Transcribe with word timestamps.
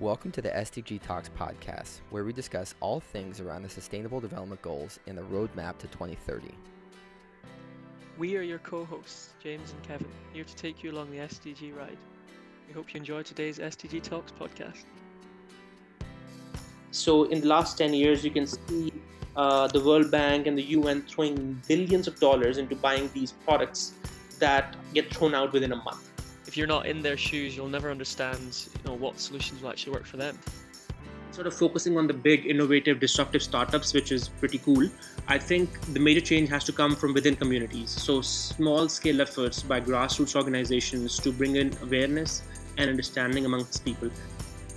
Welcome 0.00 0.30
to 0.30 0.40
the 0.40 0.48
SDG 0.48 1.02
Talks 1.02 1.28
podcast, 1.38 2.00
where 2.08 2.24
we 2.24 2.32
discuss 2.32 2.74
all 2.80 3.00
things 3.00 3.38
around 3.38 3.64
the 3.64 3.68
Sustainable 3.68 4.18
Development 4.18 4.62
Goals 4.62 4.98
and 5.06 5.18
the 5.18 5.20
roadmap 5.20 5.76
to 5.76 5.88
2030. 5.88 6.48
We 8.16 8.34
are 8.38 8.40
your 8.40 8.60
co 8.60 8.86
hosts, 8.86 9.34
James 9.42 9.72
and 9.72 9.82
Kevin, 9.82 10.08
here 10.32 10.44
to 10.44 10.56
take 10.56 10.82
you 10.82 10.92
along 10.92 11.10
the 11.10 11.18
SDG 11.18 11.76
ride. 11.76 11.98
We 12.66 12.72
hope 12.72 12.94
you 12.94 12.98
enjoy 12.98 13.24
today's 13.24 13.58
SDG 13.58 14.02
Talks 14.02 14.32
podcast. 14.32 14.84
So, 16.92 17.24
in 17.24 17.42
the 17.42 17.48
last 17.48 17.76
10 17.76 17.92
years, 17.92 18.24
you 18.24 18.30
can 18.30 18.46
see 18.46 18.94
uh, 19.36 19.66
the 19.66 19.84
World 19.84 20.10
Bank 20.10 20.46
and 20.46 20.56
the 20.56 20.64
UN 20.78 21.02
throwing 21.02 21.60
billions 21.68 22.08
of 22.08 22.18
dollars 22.18 22.56
into 22.56 22.74
buying 22.74 23.10
these 23.12 23.32
products 23.32 23.92
that 24.38 24.76
get 24.94 25.14
thrown 25.14 25.34
out 25.34 25.52
within 25.52 25.72
a 25.72 25.76
month 25.84 26.09
if 26.50 26.56
you're 26.56 26.66
not 26.66 26.84
in 26.84 27.00
their 27.00 27.16
shoes, 27.16 27.56
you'll 27.56 27.68
never 27.68 27.92
understand 27.92 28.66
you 28.74 28.90
know 28.90 28.96
what 28.96 29.20
solutions 29.20 29.62
will 29.62 29.70
actually 29.70 29.92
work 29.92 30.04
for 30.04 30.16
them. 30.16 30.36
Sort 31.30 31.46
of 31.46 31.54
focusing 31.54 31.96
on 31.96 32.08
the 32.08 32.12
big, 32.12 32.44
innovative, 32.44 32.98
disruptive 32.98 33.40
startups, 33.40 33.94
which 33.94 34.10
is 34.10 34.30
pretty 34.40 34.58
cool. 34.58 34.90
I 35.28 35.38
think 35.38 35.80
the 35.92 36.00
major 36.00 36.20
change 36.20 36.48
has 36.48 36.64
to 36.64 36.72
come 36.72 36.96
from 36.96 37.14
within 37.14 37.36
communities. 37.36 37.90
So 37.90 38.20
small 38.20 38.88
scale 38.88 39.20
efforts 39.20 39.62
by 39.62 39.80
grassroots 39.80 40.34
organizations 40.34 41.20
to 41.20 41.30
bring 41.30 41.54
in 41.54 41.72
awareness 41.84 42.42
and 42.78 42.90
understanding 42.90 43.44
amongst 43.44 43.84
people. 43.84 44.10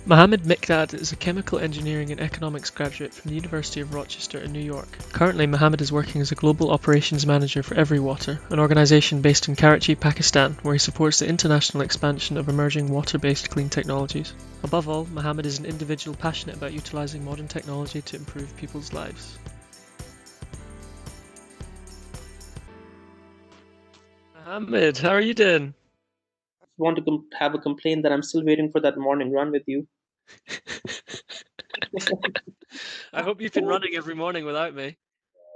Mohammed 0.06 0.42
Mikdad 0.42 0.92
is 0.92 1.12
a 1.12 1.16
chemical 1.16 1.58
engineering 1.58 2.10
and 2.10 2.20
economics 2.20 2.68
graduate 2.68 3.14
from 3.14 3.30
the 3.30 3.36
University 3.36 3.80
of 3.80 3.94
Rochester 3.94 4.38
in 4.38 4.52
New 4.52 4.60
York. 4.60 4.98
Currently, 5.14 5.46
Mohammed 5.46 5.80
is 5.80 5.90
working 5.90 6.20
as 6.20 6.30
a 6.30 6.34
global 6.34 6.70
operations 6.72 7.24
manager 7.24 7.62
for 7.62 7.74
Everywater, 7.74 8.38
an 8.50 8.58
organization 8.58 9.22
based 9.22 9.48
in 9.48 9.56
Karachi, 9.56 9.94
Pakistan, 9.94 10.58
where 10.60 10.74
he 10.74 10.78
supports 10.78 11.20
the 11.20 11.26
international 11.26 11.82
expansion 11.82 12.36
of 12.36 12.50
emerging 12.50 12.90
water 12.90 13.16
based 13.16 13.48
clean 13.48 13.70
technologies. 13.70 14.34
Above 14.62 14.90
all, 14.90 15.06
Mohammed 15.06 15.46
is 15.46 15.58
an 15.58 15.64
individual 15.64 16.14
passionate 16.14 16.56
about 16.56 16.74
utilizing 16.74 17.24
modern 17.24 17.48
technology 17.48 18.02
to 18.02 18.16
improve 18.16 18.54
people's 18.58 18.92
lives. 18.92 19.38
Mohammed, 24.34 24.98
how 24.98 25.08
are 25.08 25.20
you 25.22 25.32
doing? 25.32 25.72
Want 26.76 26.96
to 26.96 27.02
com- 27.02 27.26
have 27.38 27.54
a 27.54 27.58
complaint 27.58 28.02
that 28.02 28.12
I'm 28.12 28.22
still 28.22 28.44
waiting 28.44 28.70
for 28.70 28.80
that 28.80 28.98
morning 28.98 29.32
run 29.32 29.50
with 29.50 29.62
you. 29.66 29.86
I 33.12 33.22
hope 33.22 33.40
you've 33.40 33.52
been 33.52 33.66
running 33.66 33.94
every 33.94 34.14
morning 34.14 34.44
without 34.44 34.74
me. 34.74 34.96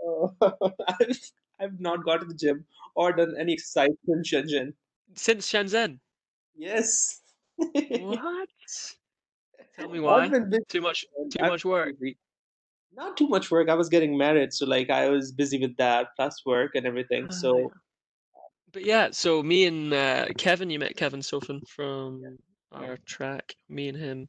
Uh, 0.07 0.29
I've, 0.89 1.31
I've 1.61 1.81
not 1.81 2.05
gone 2.05 2.21
to 2.21 2.27
the 2.27 2.35
gym 2.35 2.65
or 2.95 3.13
done 3.13 3.35
any 3.39 3.55
exercise 3.55 3.91
since 4.07 4.31
Shenzhen. 4.31 4.73
Since 5.15 5.51
Shenzhen? 5.51 5.99
Yes. 6.57 7.21
what? 7.57 8.49
Tell 9.77 9.89
me 9.89 10.01
why. 10.01 10.31
Too 10.69 10.81
much. 10.81 11.05
Too 11.31 11.45
much 11.45 11.65
work. 11.65 11.97
Not 12.95 13.17
too 13.17 13.29
much 13.29 13.51
work. 13.51 13.69
I 13.69 13.75
was 13.75 13.89
getting 13.89 14.17
married, 14.17 14.53
so 14.53 14.67
like 14.67 14.91
I 14.91 15.09
was 15.09 15.33
busy 15.33 15.59
with 15.61 15.77
that 15.77 16.09
plus 16.17 16.45
work 16.45 16.73
and 16.75 16.87
everything. 16.87 17.31
So 17.31 17.71
ah 17.75 17.79
but 18.73 18.85
yeah, 18.85 19.09
so 19.13 19.43
me 19.43 19.67
and 19.67 19.93
uh, 19.93 20.27
Kevin, 20.37 20.71
you 20.71 20.79
met 20.79 20.97
Kevin 20.97 21.21
Sofin 21.21 21.67
from 21.69 22.39
our 22.73 22.99
track. 23.07 23.55
Me 23.69 23.89
and 23.89 23.97
him 23.97 24.29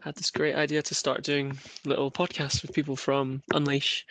had 0.00 0.14
this 0.14 0.30
great 0.30 0.54
idea 0.54 0.82
to 0.82 0.94
start 0.94 1.22
doing 1.22 1.58
little 1.84 2.10
podcasts 2.10 2.62
with 2.62 2.72
people 2.72 2.96
from 2.96 3.42
Unleash 3.54 4.06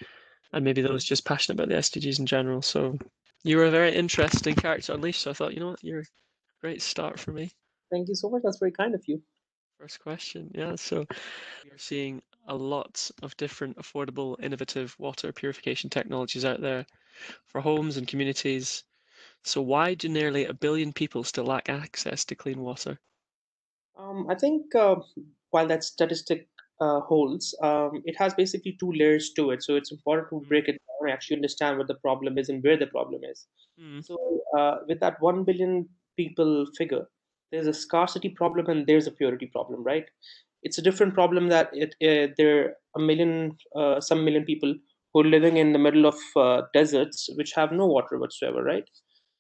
and 0.53 0.63
maybe 0.63 0.81
those 0.81 1.03
just 1.03 1.25
passionate 1.25 1.55
about 1.55 1.69
the 1.69 1.75
SDGs 1.79 2.19
in 2.19 2.25
general. 2.25 2.61
So 2.61 2.97
you 3.43 3.57
were 3.57 3.65
a 3.65 3.71
very 3.71 3.93
interesting 3.93 4.55
character 4.55 4.93
Unleash. 4.93 5.19
So 5.19 5.31
I 5.31 5.33
thought, 5.33 5.53
you 5.53 5.59
know 5.59 5.69
what, 5.69 5.83
you're 5.83 6.01
a 6.01 6.05
great 6.61 6.81
start 6.81 7.19
for 7.19 7.31
me. 7.31 7.51
Thank 7.91 8.07
you 8.07 8.15
so 8.15 8.29
much. 8.29 8.41
That's 8.43 8.59
very 8.59 8.71
kind 8.71 8.95
of 8.95 9.03
you. 9.07 9.21
First 9.79 9.99
question. 9.99 10.49
Yeah. 10.53 10.75
So 10.75 11.01
are 11.01 11.77
seeing 11.77 12.21
a 12.47 12.55
lot 12.55 13.09
of 13.21 13.35
different 13.37 13.77
affordable, 13.77 14.35
innovative 14.41 14.95
water 14.99 15.31
purification 15.31 15.89
technologies 15.89 16.45
out 16.45 16.61
there 16.61 16.85
for 17.47 17.61
homes 17.61 17.97
and 17.97 18.07
communities 18.07 18.83
so 19.45 19.61
why 19.61 19.93
do 19.93 20.09
nearly 20.09 20.45
a 20.45 20.53
billion 20.53 20.91
people 20.91 21.23
still 21.23 21.45
lack 21.45 21.69
access 21.69 22.25
to 22.25 22.35
clean 22.35 22.59
water? 22.59 22.99
Um, 23.97 24.27
I 24.29 24.35
think 24.35 24.73
uh, 24.75 24.95
while 25.51 25.67
that 25.67 25.83
statistic 25.83 26.47
uh, 26.81 26.99
holds, 27.01 27.55
um, 27.61 28.01
it 28.05 28.17
has 28.17 28.33
basically 28.33 28.75
two 28.79 28.91
layers 28.91 29.31
to 29.33 29.51
it. 29.51 29.63
So 29.63 29.75
it's 29.75 29.91
important 29.91 30.29
to 30.29 30.47
break 30.47 30.67
it 30.67 30.71
down 30.71 30.97
and 31.01 31.11
actually 31.11 31.37
understand 31.37 31.77
what 31.77 31.87
the 31.87 31.95
problem 31.95 32.37
is 32.37 32.49
and 32.49 32.63
where 32.63 32.77
the 32.77 32.87
problem 32.87 33.21
is. 33.23 33.45
Mm. 33.79 34.03
So 34.03 34.17
uh, 34.57 34.77
with 34.87 34.99
that 34.99 35.21
1 35.21 35.43
billion 35.43 35.87
people 36.17 36.65
figure, 36.77 37.07
there's 37.51 37.67
a 37.67 37.73
scarcity 37.73 38.29
problem 38.29 38.67
and 38.67 38.87
there's 38.87 39.07
a 39.07 39.11
purity 39.11 39.45
problem, 39.45 39.83
right? 39.83 40.05
It's 40.63 40.79
a 40.79 40.81
different 40.81 41.13
problem 41.13 41.49
that 41.49 41.69
it, 41.71 41.95
uh, 42.01 42.33
there 42.37 42.59
are 42.59 42.73
a 42.95 42.99
million, 42.99 43.57
uh, 43.75 44.01
some 44.01 44.25
million 44.25 44.43
people 44.43 44.73
who 45.13 45.21
are 45.21 45.25
living 45.25 45.57
in 45.57 45.71
the 45.71 45.79
middle 45.79 46.05
of 46.05 46.15
uh, 46.35 46.63
deserts 46.73 47.29
which 47.35 47.53
have 47.53 47.71
no 47.71 47.85
water 47.85 48.17
whatsoever, 48.17 48.63
right? 48.63 48.89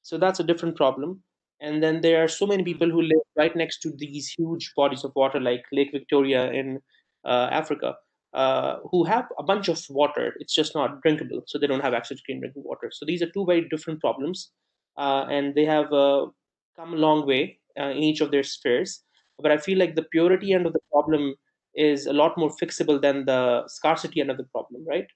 So 0.05 0.19
that's 0.19 0.39
a 0.39 0.43
different 0.43 0.75
problem. 0.75 1.23
And 1.61 1.81
then 1.81 2.01
there 2.01 2.23
are 2.23 2.27
so 2.27 2.45
many 2.45 2.61
hmm. 2.61 2.67
people 2.67 2.91
who 2.91 3.01
live 3.01 3.25
right 3.35 3.55
next 3.55 3.79
to 3.79 3.91
these 3.97 4.27
huge 4.37 4.71
bodies 4.75 5.03
of 5.03 5.11
water, 5.15 5.39
like 5.39 5.63
Lake 5.71 5.89
Victoria 5.91 6.51
in 6.51 6.79
uh, 7.25 7.47
Africa, 7.51 7.95
uh, 8.33 8.77
who 8.91 9.03
have 9.03 9.25
a 9.39 9.43
bunch 9.43 9.67
of 9.67 9.83
water. 9.89 10.35
It's 10.39 10.53
just 10.53 10.75
not 10.75 11.01
drinkable, 11.01 11.41
so 11.47 11.57
they 11.57 11.65
don't 11.65 11.81
have 11.81 11.95
access 11.95 12.17
to 12.17 12.23
clean 12.23 12.39
drinking 12.39 12.63
water. 12.65 12.91
So 12.91 13.03
these 13.03 13.23
are 13.23 13.31
two 13.31 13.45
very 13.45 13.67
different 13.67 13.99
problems, 13.99 14.51
uh, 14.95 15.25
and 15.27 15.55
they 15.55 15.65
have 15.65 15.91
uh, 15.91 16.27
come 16.75 16.93
a 16.93 16.97
long 16.97 17.25
way 17.25 17.59
uh, 17.79 17.89
in 17.89 18.03
each 18.03 18.21
of 18.21 18.29
their 18.29 18.43
spheres. 18.43 19.01
But 19.39 19.51
I 19.51 19.57
feel 19.57 19.79
like 19.79 19.95
the 19.95 20.03
purity 20.03 20.53
end 20.53 20.67
of 20.67 20.73
the 20.73 20.85
problem 20.91 21.33
is 21.73 22.05
a 22.05 22.13
lot 22.13 22.37
more 22.37 22.51
fixable 22.61 23.01
than 23.01 23.25
the 23.25 23.63
scarcity 23.67 24.21
end 24.21 24.29
of 24.29 24.37
the 24.37 24.47
problem, 24.55 24.85
right? 24.87 25.07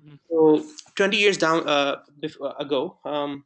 Mm-hmm. 0.00 0.16
So 0.30 0.64
20 0.94 1.16
years 1.16 1.36
down 1.36 1.68
uh, 1.68 1.96
ago, 2.58 2.96
um, 3.04 3.44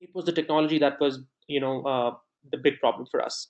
it 0.00 0.10
was 0.14 0.24
the 0.24 0.32
technology 0.32 0.78
that 0.78 1.00
was 1.00 1.20
you 1.46 1.60
know 1.60 1.82
uh, 1.82 2.14
the 2.50 2.58
big 2.58 2.78
problem 2.80 3.06
for 3.10 3.22
us 3.22 3.48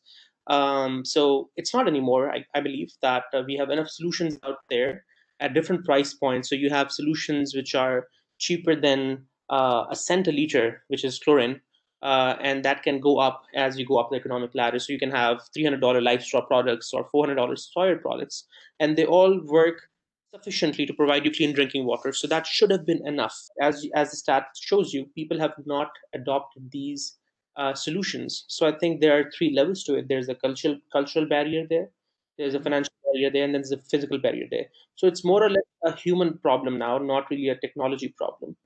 um, 0.48 1.04
so 1.04 1.50
it's 1.56 1.74
not 1.74 1.88
anymore 1.88 2.30
i, 2.30 2.44
I 2.54 2.60
believe 2.60 2.90
that 3.02 3.24
uh, 3.34 3.42
we 3.46 3.56
have 3.56 3.70
enough 3.70 3.88
solutions 3.88 4.38
out 4.44 4.58
there 4.70 5.04
at 5.40 5.54
different 5.54 5.84
price 5.84 6.14
points 6.14 6.48
so 6.48 6.54
you 6.54 6.70
have 6.70 6.90
solutions 6.90 7.54
which 7.54 7.74
are 7.74 8.08
cheaper 8.38 8.74
than 8.74 9.26
uh, 9.50 9.84
a 9.90 9.96
cent 9.96 10.28
a 10.28 10.32
liter 10.32 10.82
which 10.88 11.04
is 11.04 11.18
chlorine 11.18 11.60
uh, 12.02 12.36
and 12.40 12.64
that 12.64 12.82
can 12.82 13.00
go 13.00 13.18
up 13.18 13.42
as 13.54 13.78
you 13.78 13.84
go 13.84 13.98
up 13.98 14.10
the 14.10 14.16
economic 14.16 14.54
ladder. 14.54 14.78
So 14.78 14.92
you 14.92 14.98
can 14.98 15.10
have 15.10 15.40
$300 15.56 15.80
LifeStraw 15.80 16.46
products 16.46 16.92
or 16.92 17.08
$400 17.10 17.58
Sawyer 17.58 17.96
products, 17.96 18.44
and 18.78 18.96
they 18.96 19.04
all 19.04 19.40
work 19.44 19.87
sufficiently 20.34 20.86
to 20.86 20.92
provide 20.92 21.24
you 21.24 21.30
clean 21.30 21.54
drinking 21.54 21.86
water. 21.86 22.12
So 22.12 22.26
that 22.28 22.46
should 22.46 22.70
have 22.70 22.84
been 22.86 23.06
enough. 23.06 23.36
As 23.60 23.86
as 23.94 24.10
the 24.10 24.16
stat 24.16 24.46
shows 24.60 24.92
you, 24.92 25.06
people 25.14 25.38
have 25.38 25.54
not 25.66 25.90
adopted 26.14 26.70
these 26.70 27.16
uh, 27.56 27.74
solutions. 27.74 28.44
So 28.48 28.66
I 28.66 28.72
think 28.78 29.00
there 29.00 29.18
are 29.18 29.30
three 29.36 29.52
levels 29.54 29.84
to 29.84 29.96
it. 29.96 30.08
There's 30.08 30.28
a 30.28 30.34
cultural 30.34 30.78
cultural 30.92 31.26
barrier 31.26 31.66
there. 31.68 31.90
There's 32.36 32.54
a 32.54 32.60
financial 32.60 32.94
barrier 33.04 33.30
there, 33.30 33.44
and 33.44 33.54
then 33.54 33.62
there's 33.62 33.72
a 33.72 33.78
physical 33.78 34.18
barrier 34.18 34.46
there. 34.50 34.66
So 34.94 35.06
it's 35.06 35.24
more 35.24 35.42
or 35.42 35.50
less 35.50 35.64
a 35.84 35.96
human 35.96 36.38
problem 36.38 36.78
now, 36.78 36.98
not 36.98 37.30
really 37.30 37.48
a 37.48 37.56
technology 37.56 38.14
problem. 38.16 38.56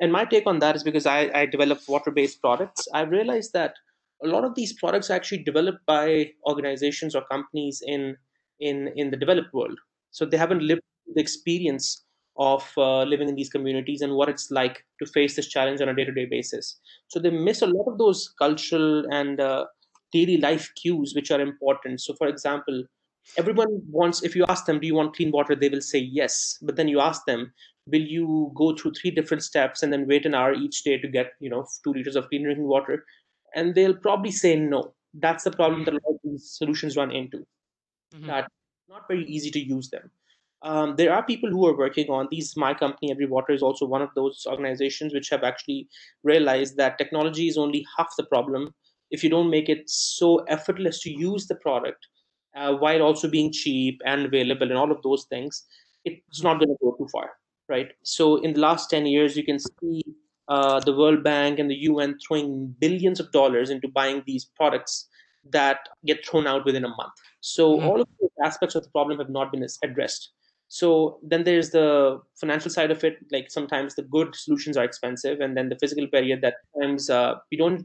And 0.00 0.12
my 0.12 0.24
take 0.24 0.46
on 0.46 0.58
that 0.60 0.76
is 0.76 0.84
because 0.84 1.06
I, 1.06 1.30
I 1.34 1.46
develop 1.46 1.80
water-based 1.88 2.40
products. 2.40 2.86
I've 2.92 3.10
realized 3.10 3.52
that 3.52 3.74
a 4.22 4.26
lot 4.26 4.44
of 4.44 4.54
these 4.54 4.72
products 4.72 5.10
are 5.10 5.14
actually 5.14 5.42
developed 5.42 5.84
by 5.86 6.32
organizations 6.46 7.14
or 7.14 7.22
companies 7.30 7.82
in 7.86 8.16
in 8.60 8.88
in 8.96 9.10
the 9.10 9.16
developed 9.16 9.52
world. 9.52 9.78
So 10.10 10.24
they 10.24 10.36
haven't 10.36 10.62
lived 10.62 10.82
the 11.14 11.20
experience 11.20 12.04
of 12.38 12.70
uh, 12.76 13.02
living 13.02 13.28
in 13.28 13.34
these 13.34 13.48
communities 13.48 14.02
and 14.02 14.14
what 14.14 14.28
it's 14.28 14.50
like 14.50 14.84
to 14.98 15.06
face 15.06 15.36
this 15.36 15.48
challenge 15.48 15.80
on 15.80 15.88
a 15.88 15.94
day-to-day 15.94 16.26
basis. 16.26 16.78
So 17.08 17.18
they 17.18 17.30
miss 17.30 17.62
a 17.62 17.66
lot 17.66 17.90
of 17.90 17.98
those 17.98 18.32
cultural 18.38 19.04
and 19.10 19.40
uh, 19.40 19.66
daily 20.12 20.36
life 20.36 20.70
cues 20.80 21.12
which 21.14 21.30
are 21.30 21.40
important. 21.40 22.00
So 22.00 22.14
for 22.14 22.26
example 22.26 22.84
everyone 23.36 23.82
wants 23.90 24.22
if 24.22 24.36
you 24.36 24.44
ask 24.48 24.66
them 24.66 24.78
do 24.78 24.86
you 24.86 24.94
want 24.94 25.16
clean 25.16 25.32
water? 25.32 25.56
they 25.56 25.68
will 25.68 25.80
say 25.80 25.98
yes. 25.98 26.58
But 26.62 26.76
then 26.76 26.88
you 26.88 27.00
ask 27.00 27.24
them 27.26 27.52
will 27.86 28.02
you 28.02 28.52
go 28.54 28.74
through 28.74 28.92
three 28.92 29.10
different 29.10 29.42
steps 29.42 29.82
and 29.82 29.92
then 29.92 30.06
wait 30.06 30.26
an 30.26 30.34
hour 30.34 30.52
each 30.52 30.82
day 30.82 30.98
to 30.98 31.08
get 31.08 31.32
you 31.40 31.50
know 31.50 31.66
two 31.84 31.92
liters 31.92 32.16
of 32.16 32.28
clean 32.28 32.44
drinking 32.44 32.68
water? 32.68 33.04
And 33.54 33.74
they'll 33.74 33.96
probably 33.96 34.32
say 34.32 34.56
no. 34.56 34.94
That's 35.14 35.44
the 35.44 35.50
problem 35.50 35.84
that 35.84 35.94
a 35.94 36.00
lot 36.04 36.14
of 36.14 36.20
these 36.22 36.50
solutions 36.50 36.96
run 36.96 37.10
into 37.10 37.46
mm-hmm. 38.14 38.26
that 38.26 38.50
not 38.88 39.08
very 39.08 39.24
easy 39.24 39.50
to 39.50 39.58
use 39.58 39.88
them 39.90 40.10
um, 40.66 40.96
there 40.96 41.14
are 41.14 41.22
people 41.22 41.48
who 41.48 41.64
are 41.66 41.78
working 41.78 42.10
on 42.10 42.26
these. 42.28 42.56
My 42.56 42.74
company, 42.74 43.12
Every 43.12 43.26
Water, 43.26 43.52
is 43.52 43.62
also 43.62 43.86
one 43.86 44.02
of 44.02 44.10
those 44.16 44.44
organizations 44.48 45.14
which 45.14 45.28
have 45.30 45.44
actually 45.44 45.88
realized 46.24 46.76
that 46.76 46.98
technology 46.98 47.46
is 47.46 47.56
only 47.56 47.86
half 47.96 48.12
the 48.18 48.24
problem. 48.24 48.74
If 49.12 49.22
you 49.22 49.30
don't 49.30 49.48
make 49.48 49.68
it 49.68 49.88
so 49.88 50.38
effortless 50.48 51.00
to 51.02 51.10
use 51.10 51.46
the 51.46 51.54
product 51.54 52.08
uh, 52.56 52.74
while 52.74 53.02
also 53.02 53.28
being 53.28 53.52
cheap 53.52 54.00
and 54.04 54.26
available 54.26 54.68
and 54.68 54.76
all 54.76 54.90
of 54.90 55.00
those 55.02 55.26
things, 55.26 55.64
it's 56.04 56.42
not 56.42 56.58
going 56.58 56.70
to 56.70 56.76
go 56.82 56.96
too 56.98 57.06
far, 57.12 57.30
right? 57.68 57.92
So 58.02 58.38
in 58.38 58.54
the 58.54 58.60
last 58.60 58.90
10 58.90 59.06
years, 59.06 59.36
you 59.36 59.44
can 59.44 59.60
see 59.60 60.02
uh, 60.48 60.80
the 60.80 60.96
World 60.96 61.22
Bank 61.22 61.60
and 61.60 61.70
the 61.70 61.82
UN 61.90 62.18
throwing 62.26 62.74
billions 62.80 63.20
of 63.20 63.30
dollars 63.30 63.70
into 63.70 63.86
buying 63.86 64.24
these 64.26 64.46
products 64.56 65.06
that 65.50 65.78
get 66.04 66.26
thrown 66.26 66.48
out 66.48 66.64
within 66.64 66.84
a 66.84 66.88
month. 66.88 67.12
So 67.40 67.76
mm-hmm. 67.76 67.86
all 67.86 68.00
of 68.00 68.08
those 68.20 68.30
aspects 68.44 68.74
of 68.74 68.82
the 68.82 68.90
problem 68.90 69.18
have 69.18 69.30
not 69.30 69.52
been 69.52 69.64
addressed. 69.84 70.32
So 70.68 71.18
then 71.22 71.44
there's 71.44 71.70
the 71.70 72.20
financial 72.40 72.70
side 72.70 72.90
of 72.90 73.04
it. 73.04 73.18
Like 73.30 73.50
sometimes 73.50 73.94
the 73.94 74.02
good 74.02 74.34
solutions 74.34 74.76
are 74.76 74.84
expensive, 74.84 75.40
and 75.40 75.56
then 75.56 75.68
the 75.68 75.78
physical 75.78 76.06
barrier 76.06 76.38
that 76.40 76.54
times 76.80 77.10
uh, 77.10 77.34
we 77.50 77.56
don't. 77.56 77.84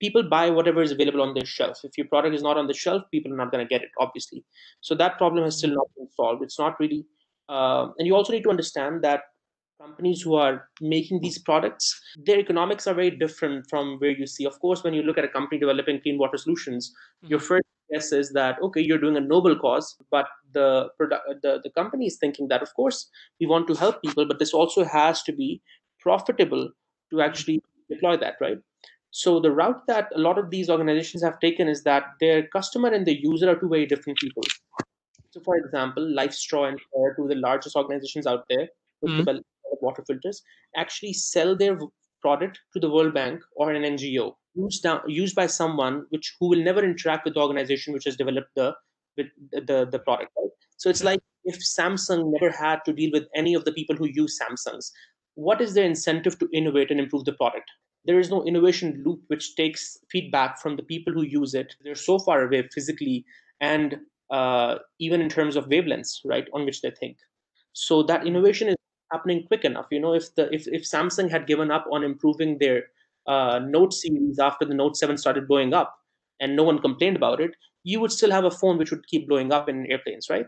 People 0.00 0.22
buy 0.22 0.48
whatever 0.48 0.82
is 0.82 0.90
available 0.90 1.20
on 1.20 1.34
their 1.34 1.44
shelf. 1.44 1.80
If 1.84 1.98
your 1.98 2.06
product 2.06 2.34
is 2.34 2.42
not 2.42 2.56
on 2.56 2.66
the 2.66 2.72
shelf, 2.72 3.02
people 3.10 3.30
are 3.32 3.36
not 3.36 3.52
going 3.52 3.62
to 3.62 3.68
get 3.68 3.82
it, 3.82 3.90
obviously. 4.00 4.42
So 4.80 4.94
that 4.94 5.18
problem 5.18 5.44
has 5.44 5.58
still 5.58 5.74
not 5.74 5.88
been 5.94 6.08
solved. 6.16 6.42
It's 6.42 6.58
not 6.58 6.80
really, 6.80 7.04
uh, 7.50 7.88
and 7.98 8.06
you 8.06 8.16
also 8.16 8.32
need 8.32 8.44
to 8.44 8.50
understand 8.50 9.04
that 9.04 9.24
companies 9.78 10.22
who 10.22 10.34
are 10.34 10.68
making 10.80 11.20
these 11.20 11.38
products, 11.38 12.00
their 12.24 12.38
economics 12.38 12.86
are 12.86 12.94
very 12.94 13.10
different 13.10 13.66
from 13.68 13.98
where 13.98 14.10
you 14.10 14.26
see. 14.26 14.46
Of 14.46 14.58
course, 14.60 14.82
when 14.82 14.94
you 14.94 15.02
look 15.02 15.18
at 15.18 15.24
a 15.24 15.28
company 15.28 15.60
developing 15.60 16.00
clean 16.00 16.18
water 16.18 16.38
solutions, 16.38 16.94
mm-hmm. 17.22 17.32
your 17.32 17.40
first 17.40 17.64
guess 17.92 18.12
is 18.12 18.32
that 18.32 18.60
okay, 18.62 18.80
you're 18.80 18.98
doing 18.98 19.16
a 19.16 19.20
noble 19.20 19.56
cause, 19.56 19.96
but 20.10 20.26
the 20.58 20.88
product, 20.98 21.42
the 21.42 21.54
the 21.64 21.72
company 21.78 22.06
is 22.12 22.18
thinking 22.22 22.48
that 22.52 22.66
of 22.66 22.74
course 22.74 23.08
we 23.40 23.46
want 23.52 23.68
to 23.68 23.78
help 23.82 24.02
people, 24.02 24.26
but 24.32 24.38
this 24.38 24.54
also 24.62 24.84
has 24.84 25.22
to 25.28 25.32
be 25.40 25.50
profitable 26.06 26.68
to 27.12 27.22
actually 27.28 27.60
deploy 27.90 28.16
that, 28.24 28.34
right? 28.40 28.58
So 29.22 29.40
the 29.40 29.52
route 29.58 29.82
that 29.86 30.08
a 30.14 30.22
lot 30.28 30.38
of 30.38 30.50
these 30.50 30.70
organizations 30.76 31.22
have 31.22 31.40
taken 31.40 31.68
is 31.74 31.84
that 31.84 32.08
their 32.20 32.46
customer 32.54 32.88
and 32.88 33.06
the 33.06 33.18
user 33.26 33.50
are 33.50 33.60
two 33.60 33.68
very 33.68 33.86
different 33.86 34.18
people. 34.18 34.42
So, 35.30 35.40
for 35.44 35.56
example, 35.56 36.02
LifeStraw 36.18 36.68
and 36.68 36.78
Care, 36.78 37.14
two 37.16 37.22
of 37.24 37.28
the 37.30 37.40
largest 37.44 37.76
organizations 37.76 38.26
out 38.26 38.44
there, 38.50 38.68
mm-hmm 39.04 39.38
water 39.82 40.02
filters 40.06 40.42
actually 40.76 41.12
sell 41.12 41.56
their 41.56 41.78
product 42.20 42.60
to 42.72 42.80
the 42.80 42.90
World 42.90 43.14
Bank 43.14 43.40
or 43.56 43.72
an 43.72 43.82
NGO 43.82 44.32
used, 44.54 44.82
down, 44.82 45.00
used 45.06 45.34
by 45.34 45.46
someone 45.46 46.06
which 46.10 46.34
who 46.40 46.48
will 46.48 46.62
never 46.62 46.84
interact 46.84 47.24
with 47.24 47.34
the 47.34 47.40
organization 47.40 47.92
which 47.92 48.04
has 48.04 48.16
developed 48.16 48.50
the 48.56 48.74
with 49.16 49.26
the, 49.52 49.88
the 49.90 49.98
product. 49.98 50.32
Right? 50.36 50.50
So 50.76 50.90
it's 50.90 51.04
like 51.04 51.20
if 51.44 51.58
Samsung 51.58 52.32
never 52.32 52.54
had 52.54 52.80
to 52.84 52.92
deal 52.92 53.10
with 53.12 53.26
any 53.34 53.54
of 53.54 53.64
the 53.64 53.72
people 53.72 53.96
who 53.96 54.06
use 54.06 54.38
Samsungs, 54.38 54.90
what 55.34 55.60
is 55.60 55.74
their 55.74 55.84
incentive 55.84 56.38
to 56.38 56.48
innovate 56.52 56.90
and 56.90 57.00
improve 57.00 57.24
the 57.24 57.32
product? 57.32 57.70
There 58.04 58.18
is 58.18 58.30
no 58.30 58.44
innovation 58.44 59.02
loop 59.04 59.20
which 59.28 59.56
takes 59.56 59.98
feedback 60.10 60.60
from 60.60 60.76
the 60.76 60.82
people 60.82 61.12
who 61.12 61.22
use 61.22 61.54
it. 61.54 61.74
They're 61.82 61.94
so 61.94 62.18
far 62.18 62.42
away 62.42 62.68
physically 62.72 63.24
and 63.60 63.98
uh, 64.30 64.76
even 64.98 65.20
in 65.20 65.28
terms 65.28 65.56
of 65.56 65.66
wavelengths, 65.66 66.20
right, 66.24 66.46
on 66.52 66.64
which 66.64 66.82
they 66.82 66.90
think. 66.90 67.16
So 67.72 68.02
that 68.04 68.26
innovation 68.26 68.68
is 68.68 68.76
happening 69.12 69.44
quick 69.46 69.64
enough. 69.64 69.86
You 69.90 70.00
know, 70.00 70.14
if 70.14 70.34
the 70.34 70.52
if, 70.54 70.66
if 70.68 70.82
Samsung 70.82 71.30
had 71.30 71.46
given 71.46 71.70
up 71.70 71.86
on 71.92 72.04
improving 72.04 72.58
their 72.58 72.84
uh, 73.26 73.60
Note 73.60 73.92
series 73.92 74.38
after 74.38 74.64
the 74.64 74.74
Note 74.74 74.96
7 74.96 75.16
started 75.16 75.48
blowing 75.48 75.74
up 75.74 75.96
and 76.40 76.56
no 76.56 76.62
one 76.62 76.78
complained 76.78 77.16
about 77.16 77.40
it, 77.40 77.52
you 77.86 78.00
would 78.00 78.10
still 78.10 78.32
have 78.32 78.44
a 78.44 78.50
phone 78.50 78.78
which 78.78 78.90
would 78.90 79.06
keep 79.06 79.28
blowing 79.28 79.52
up 79.52 79.68
in 79.68 79.86
airplanes, 79.90 80.28
right? 80.28 80.46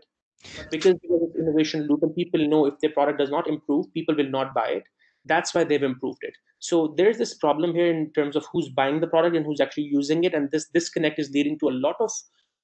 Because 0.73 0.95
of 0.95 1.37
innovation 1.39 1.87
loop 1.89 2.03
and 2.03 2.15
people 2.15 2.47
know 2.49 2.67
if 2.67 2.79
their 2.81 2.91
product 2.91 3.19
does 3.19 3.31
not 3.31 3.47
improve, 3.47 3.87
people 3.95 4.17
will 4.17 4.29
not 4.29 4.55
buy 4.55 4.69
it. 4.79 4.83
That's 5.25 5.55
why 5.55 5.63
they've 5.63 5.83
improved 5.83 6.19
it. 6.23 6.35
So 6.59 6.95
there's 6.97 7.19
this 7.19 7.35
problem 7.35 7.75
here 7.75 7.91
in 7.91 8.13
terms 8.13 8.35
of 8.35 8.45
who's 8.53 8.69
buying 8.71 9.01
the 9.01 9.07
product 9.07 9.37
and 9.37 9.47
who's 9.47 9.61
actually 9.61 9.85
using 9.85 10.25
it, 10.25 10.35
and 10.35 10.51
this 10.51 10.69
disconnect 10.75 11.21
is 11.21 11.31
leading 11.31 11.59
to 11.61 11.69
a 11.69 11.79
lot 11.87 11.95
of 12.01 12.11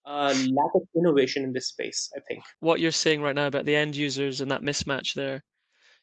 uh, 0.06 0.34
lack 0.50 0.72
of 0.74 0.82
innovation 0.96 1.44
in 1.44 1.52
this 1.52 1.68
space. 1.68 2.10
I 2.16 2.20
think 2.26 2.42
what 2.60 2.80
you're 2.80 2.90
saying 2.90 3.22
right 3.22 3.34
now 3.34 3.46
about 3.46 3.66
the 3.66 3.76
end 3.76 3.94
users 3.94 4.40
and 4.40 4.50
that 4.50 4.62
mismatch 4.62 5.14
there 5.14 5.42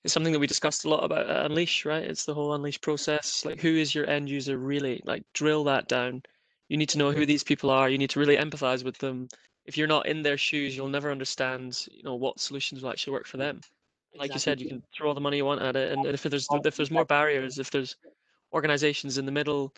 it's 0.03 0.13
something 0.13 0.33
that 0.33 0.39
we 0.39 0.47
discussed 0.47 0.85
a 0.85 0.89
lot 0.89 1.03
about 1.03 1.29
Unleash, 1.45 1.85
right? 1.85 2.03
It's 2.03 2.25
the 2.25 2.33
whole 2.33 2.53
Unleash 2.53 2.81
process. 2.81 3.45
Like, 3.45 3.61
who 3.61 3.75
is 3.75 3.93
your 3.93 4.09
end 4.09 4.29
user 4.29 4.57
really? 4.57 5.01
Like, 5.05 5.23
drill 5.33 5.63
that 5.65 5.87
down. 5.87 6.23
You 6.71 6.77
need 6.77 6.87
to 6.91 6.97
know 6.97 7.11
who 7.11 7.25
these 7.25 7.43
people 7.43 7.69
are. 7.69 7.89
You 7.89 7.97
need 7.97 8.11
to 8.11 8.19
really 8.21 8.37
empathize 8.37 8.85
with 8.85 8.97
them. 8.99 9.27
If 9.65 9.77
you're 9.77 9.89
not 9.89 10.05
in 10.05 10.21
their 10.21 10.37
shoes, 10.37 10.73
you'll 10.73 10.87
never 10.87 11.11
understand, 11.11 11.85
you 11.91 12.01
know, 12.01 12.15
what 12.15 12.39
solutions 12.39 12.81
will 12.81 12.91
actually 12.91 13.11
work 13.11 13.27
for 13.27 13.35
them. 13.35 13.59
Like 14.15 14.31
you 14.31 14.39
said, 14.39 14.61
you 14.61 14.69
can 14.69 14.81
throw 14.95 15.09
all 15.09 15.13
the 15.13 15.19
money 15.19 15.35
you 15.35 15.43
want 15.43 15.61
at 15.61 15.75
it, 15.75 15.91
and 15.91 16.05
if 16.05 16.23
there's 16.23 16.47
if 16.49 16.77
there's 16.77 16.89
more 16.89 17.03
barriers, 17.03 17.59
if 17.59 17.71
there's 17.71 17.97
organizations 18.53 19.17
in 19.17 19.25
the 19.25 19.33
middle, 19.33 19.73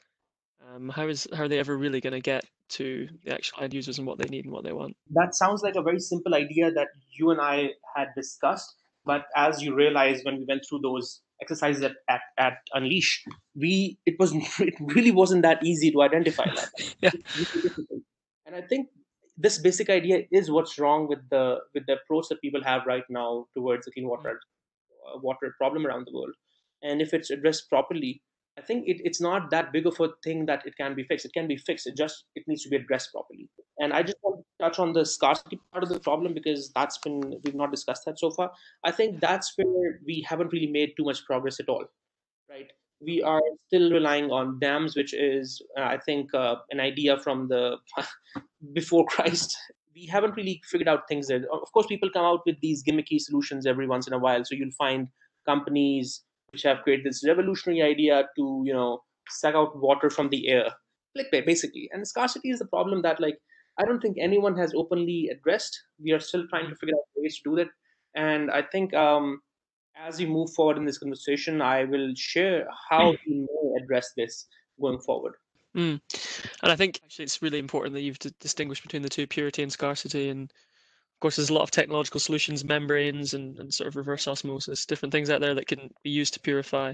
um, 0.68 0.88
how 0.90 1.08
is 1.08 1.28
how 1.34 1.46
are 1.46 1.48
they 1.48 1.58
ever 1.58 1.76
really 1.76 2.00
going 2.00 2.14
to 2.14 2.20
get 2.20 2.46
to 2.78 3.10
the 3.24 3.34
actual 3.34 3.64
end 3.64 3.74
users 3.74 3.98
and 3.98 4.06
what 4.06 4.20
they 4.20 4.30
need 4.30 4.46
and 4.46 4.54
what 4.54 4.64
they 4.64 4.74
want? 4.74 4.96
That 5.10 5.34
sounds 5.34 5.64
like 5.64 5.76
a 5.76 5.82
very 5.82 6.00
simple 6.00 6.36
idea 6.36 6.72
that 6.74 6.90
you 7.18 7.32
and 7.32 7.42
I 7.42 7.72
had 7.96 8.10
discussed 8.16 8.76
but 9.06 9.26
as 9.36 9.62
you 9.62 9.76
realize 9.76 10.22
when 10.24 10.38
we 10.38 10.46
went 10.48 10.64
through 10.68 10.80
those 10.80 11.22
exercises 11.44 11.84
at, 11.84 11.96
at, 12.10 12.22
at 12.38 12.58
Unleash, 12.74 13.12
we 13.56 13.98
it 14.06 14.16
was 14.20 14.34
it 14.70 14.76
really 14.96 15.12
wasn't 15.22 15.44
that 15.44 15.64
easy 15.72 15.92
to 15.92 16.02
identify 16.02 16.46
that. 16.56 16.70
yeah. 17.06 17.12
And 18.46 18.56
I 18.56 18.62
think 18.62 18.90
this 19.38 19.58
basic 19.58 19.90
idea 19.90 20.24
is 20.32 20.52
what's 20.52 20.78
wrong 20.80 21.08
with 21.08 21.22
the 21.30 21.46
with 21.74 21.86
the 21.88 21.98
approach 22.00 22.28
that 22.30 22.42
people 22.42 22.64
have 22.64 22.86
right 22.86 23.08
now 23.10 23.46
towards 23.56 23.86
the 23.86 23.92
clean 23.92 24.08
water 24.08 24.40
uh, 25.08 25.18
water 25.28 25.54
problem 25.58 25.88
around 25.88 26.08
the 26.08 26.14
world. 26.18 26.36
And 26.82 27.02
if 27.02 27.14
it's 27.14 27.30
addressed 27.30 27.70
properly, 27.70 28.22
I 28.58 28.62
think 28.62 28.88
it, 28.88 29.02
it's 29.04 29.20
not 29.20 29.50
that 29.50 29.74
big 29.74 29.88
of 29.88 30.00
a 30.00 30.10
thing 30.24 30.46
that 30.46 30.66
it 30.66 30.76
can 30.78 30.94
be 30.94 31.04
fixed. 31.04 31.26
It 31.26 31.34
can 31.34 31.48
be 31.48 31.58
fixed. 31.58 31.88
It 31.88 31.98
just 31.98 32.26
it 32.36 32.44
needs 32.48 32.64
to 32.64 32.70
be 32.70 32.76
addressed 32.76 33.12
properly. 33.12 33.50
And 33.80 33.92
I 33.94 34.04
just 34.04 34.18
want 34.22 34.42
to 34.42 34.64
touch 34.64 34.80
on 34.80 34.94
the 34.94 35.06
scarcity 35.06 35.60
part 35.72 35.84
of 35.84 35.90
the 35.90 36.00
problem 36.00 36.34
because 36.34 36.72
that's 36.76 37.00
been 37.00 37.40
we've 37.44 37.56
not 37.56 37.72
discussed 37.72 38.06
that 38.06 38.20
so 38.20 38.30
far. 38.30 38.52
I 38.84 38.92
think 38.92 39.20
that's 39.20 39.54
where 39.58 40.00
we 40.06 40.24
haven't 40.28 40.54
really 40.54 40.72
made 40.72 40.94
too 40.96 41.06
much 41.06 41.26
progress 41.26 41.60
at 41.60 41.70
all, 41.70 41.86
right? 42.50 42.72
We 43.02 43.22
are 43.24 43.42
still 43.68 43.92
relying 43.92 44.32
on 44.32 44.60
dams, 44.60 44.96
which 44.96 45.14
is 45.14 45.62
uh, 45.78 45.84
I 45.84 45.98
think 45.98 46.34
uh, 46.34 46.58
an 46.70 46.80
idea 46.80 47.18
from 47.18 47.48
the 47.48 47.78
before 48.74 49.06
Christ. 49.08 49.58
We 49.96 50.06
haven't 50.06 50.36
really 50.36 50.62
figured 50.66 50.88
out 50.88 51.08
things 51.08 51.28
there. 51.28 51.44
Of 51.52 51.72
course, 51.72 51.88
people 51.88 52.10
come 52.10 52.26
out 52.26 52.42
with 52.46 52.60
these 52.62 52.84
gimmicky 52.84 53.20
solutions 53.20 53.66
every 53.66 53.88
once 53.88 54.08
in 54.08 54.14
a 54.14 54.18
while. 54.18 54.44
So 54.44 54.56
you'll 54.56 54.72
find 54.72 55.08
companies 55.46 56.24
which 56.54 56.64
have 56.64 56.84
created 56.84 57.06
this 57.06 57.26
revolutionary 57.28 57.82
idea 57.82 58.24
to 58.38 58.62
you 58.66 58.74
know 58.74 59.02
suck 59.30 59.56
out 59.56 59.80
water 59.82 60.10
from 60.10 60.30
the 60.30 60.48
air. 60.48 60.72
Basically. 61.32 61.90
And 61.92 62.08
scarcity 62.08 62.50
is 62.50 62.60
the 62.60 62.66
problem 62.68 63.02
that 63.02 63.20
like 63.20 63.38
i 63.80 63.86
don't 63.86 64.02
think 64.02 64.18
anyone 64.20 64.58
has 64.58 64.74
openly 64.76 65.30
addressed. 65.32 65.78
We 66.02 66.12
are 66.12 66.20
still 66.20 66.48
trying 66.48 66.70
to 66.70 66.76
figure 66.76 66.96
out 66.96 67.06
ways 67.18 67.40
to 67.40 67.50
do 67.50 67.56
that. 67.58 67.68
And 68.16 68.52
i 68.52 68.62
think 68.62 68.94
um, 68.94 69.40
as 69.96 70.20
we 70.20 70.26
move 70.26 70.50
forward 70.56 70.78
in 70.78 70.86
this 70.86 70.98
conversation 70.98 71.62
i 71.62 71.84
will 71.84 72.14
share 72.16 72.68
how 72.90 73.12
we 73.12 73.48
may 73.48 73.84
address 73.84 74.12
this 74.18 74.48
going 74.80 75.00
forward. 75.00 75.34
Mm. 75.76 76.00
and 76.62 76.72
i 76.72 76.76
think 76.76 77.00
actually 77.04 77.26
it's 77.26 77.42
really 77.42 77.58
important 77.58 77.96
that 77.96 78.02
you've 78.02 78.20
distinguished 78.40 78.84
between 78.84 79.02
the 79.02 79.10
two 79.10 79.26
purity 79.26 79.64
and 79.64 79.72
scarcity 79.72 80.30
and 80.30 80.54
course, 81.24 81.38
there's 81.38 81.50
a 81.50 81.54
lot 81.54 81.64
of 81.64 81.72
technological 81.72 82.20
solutions, 82.20 82.66
membranes 82.66 83.34
and, 83.34 83.58
and 83.58 83.74
sort 83.74 83.88
of 83.88 83.96
reverse 83.96 84.28
osmosis, 84.28 84.86
different 84.86 85.14
things 85.14 85.30
out 85.30 85.40
there 85.40 85.56
that 85.56 85.68
can 85.68 85.90
be 86.04 86.10
used 86.10 86.34
to 86.34 86.40
purify. 86.40 86.94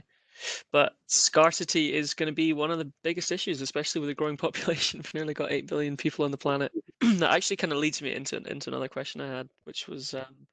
But 0.71 0.93
scarcity 1.07 1.93
is 1.95 2.13
going 2.13 2.27
to 2.27 2.33
be 2.33 2.53
one 2.53 2.69
of 2.69 2.77
the 2.77 2.91
biggest 3.03 3.31
issues, 3.31 3.59
especially 3.59 4.01
with 4.01 4.11
a 4.11 4.13
growing 4.13 4.37
population. 4.45 4.99
We've 4.99 5.13
nearly 5.15 5.33
got 5.33 5.51
8 5.51 5.67
billion 5.67 5.97
people 5.97 6.25
on 6.25 6.31
the 6.31 6.37
planet. 6.37 6.71
that 7.01 7.33
actually 7.33 7.57
kind 7.57 7.73
of 7.73 7.79
leads 7.79 8.01
me 8.03 8.13
into, 8.13 8.37
into 8.37 8.69
another 8.69 8.87
question 8.87 9.19
I 9.19 9.35
had, 9.35 9.49
which 9.63 9.87
was 9.87 10.13
um, 10.13 10.47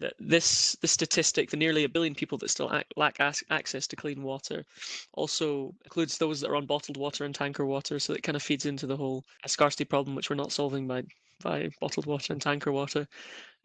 that 0.00 0.14
this 0.18 0.76
the 0.80 0.88
statistic, 0.88 1.50
the 1.50 1.56
nearly 1.56 1.84
a 1.84 1.88
billion 1.88 2.16
people 2.16 2.36
that 2.38 2.50
still 2.50 2.72
lack 2.96 3.20
access 3.20 3.86
to 3.86 3.96
clean 3.96 4.24
water, 4.24 4.66
also 5.12 5.72
includes 5.84 6.18
those 6.18 6.40
that 6.40 6.50
are 6.50 6.56
on 6.56 6.66
bottled 6.66 6.96
water 6.96 7.24
and 7.24 7.36
tanker 7.36 7.64
water. 7.64 8.00
So 8.00 8.14
it 8.14 8.24
kind 8.24 8.34
of 8.34 8.42
feeds 8.42 8.66
into 8.66 8.88
the 8.88 8.96
whole 8.96 9.24
scarcity 9.46 9.84
problem, 9.84 10.16
which 10.16 10.28
we're 10.28 10.36
not 10.36 10.50
solving 10.50 10.88
by 10.88 11.04
by 11.42 11.70
bottled 11.80 12.06
water 12.06 12.32
and 12.32 12.40
tanker 12.40 12.72
water. 12.72 13.06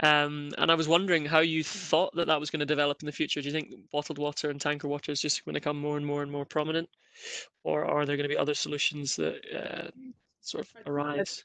Um, 0.02 0.52
and 0.58 0.72
I 0.72 0.76
was 0.76 0.88
wondering 0.88 1.26
how 1.26 1.40
you 1.40 1.64
thought 1.64 2.16
that 2.16 2.28
that 2.28 2.40
was 2.40 2.50
going 2.50 2.60
to 2.60 2.66
develop 2.66 3.02
in 3.02 3.06
the 3.06 3.12
future. 3.12 3.42
Do 3.42 3.48
you 3.48 3.54
think 3.54 3.74
bottled 3.92 4.20
water 4.20 4.50
and 4.50 4.62
tanker 4.62 4.88
water 4.88 5.12
is 5.12 5.22
just 5.22 5.44
going 5.46 5.54
to 5.54 5.60
become 5.60 5.80
more 5.80 5.98
and 5.98 6.06
more 6.06 6.22
and 6.22 6.32
more 6.32 6.46
prominent, 6.46 6.90
or 7.64 7.86
are 7.86 8.06
there 8.06 8.18
going 8.18 8.30
to 8.30 8.34
be 8.34 8.38
other 8.38 8.54
solutions 8.54 9.16
that 9.16 9.42
uh, 9.56 9.90
sort 10.42 10.66
of 10.66 10.88
arise? 10.88 11.44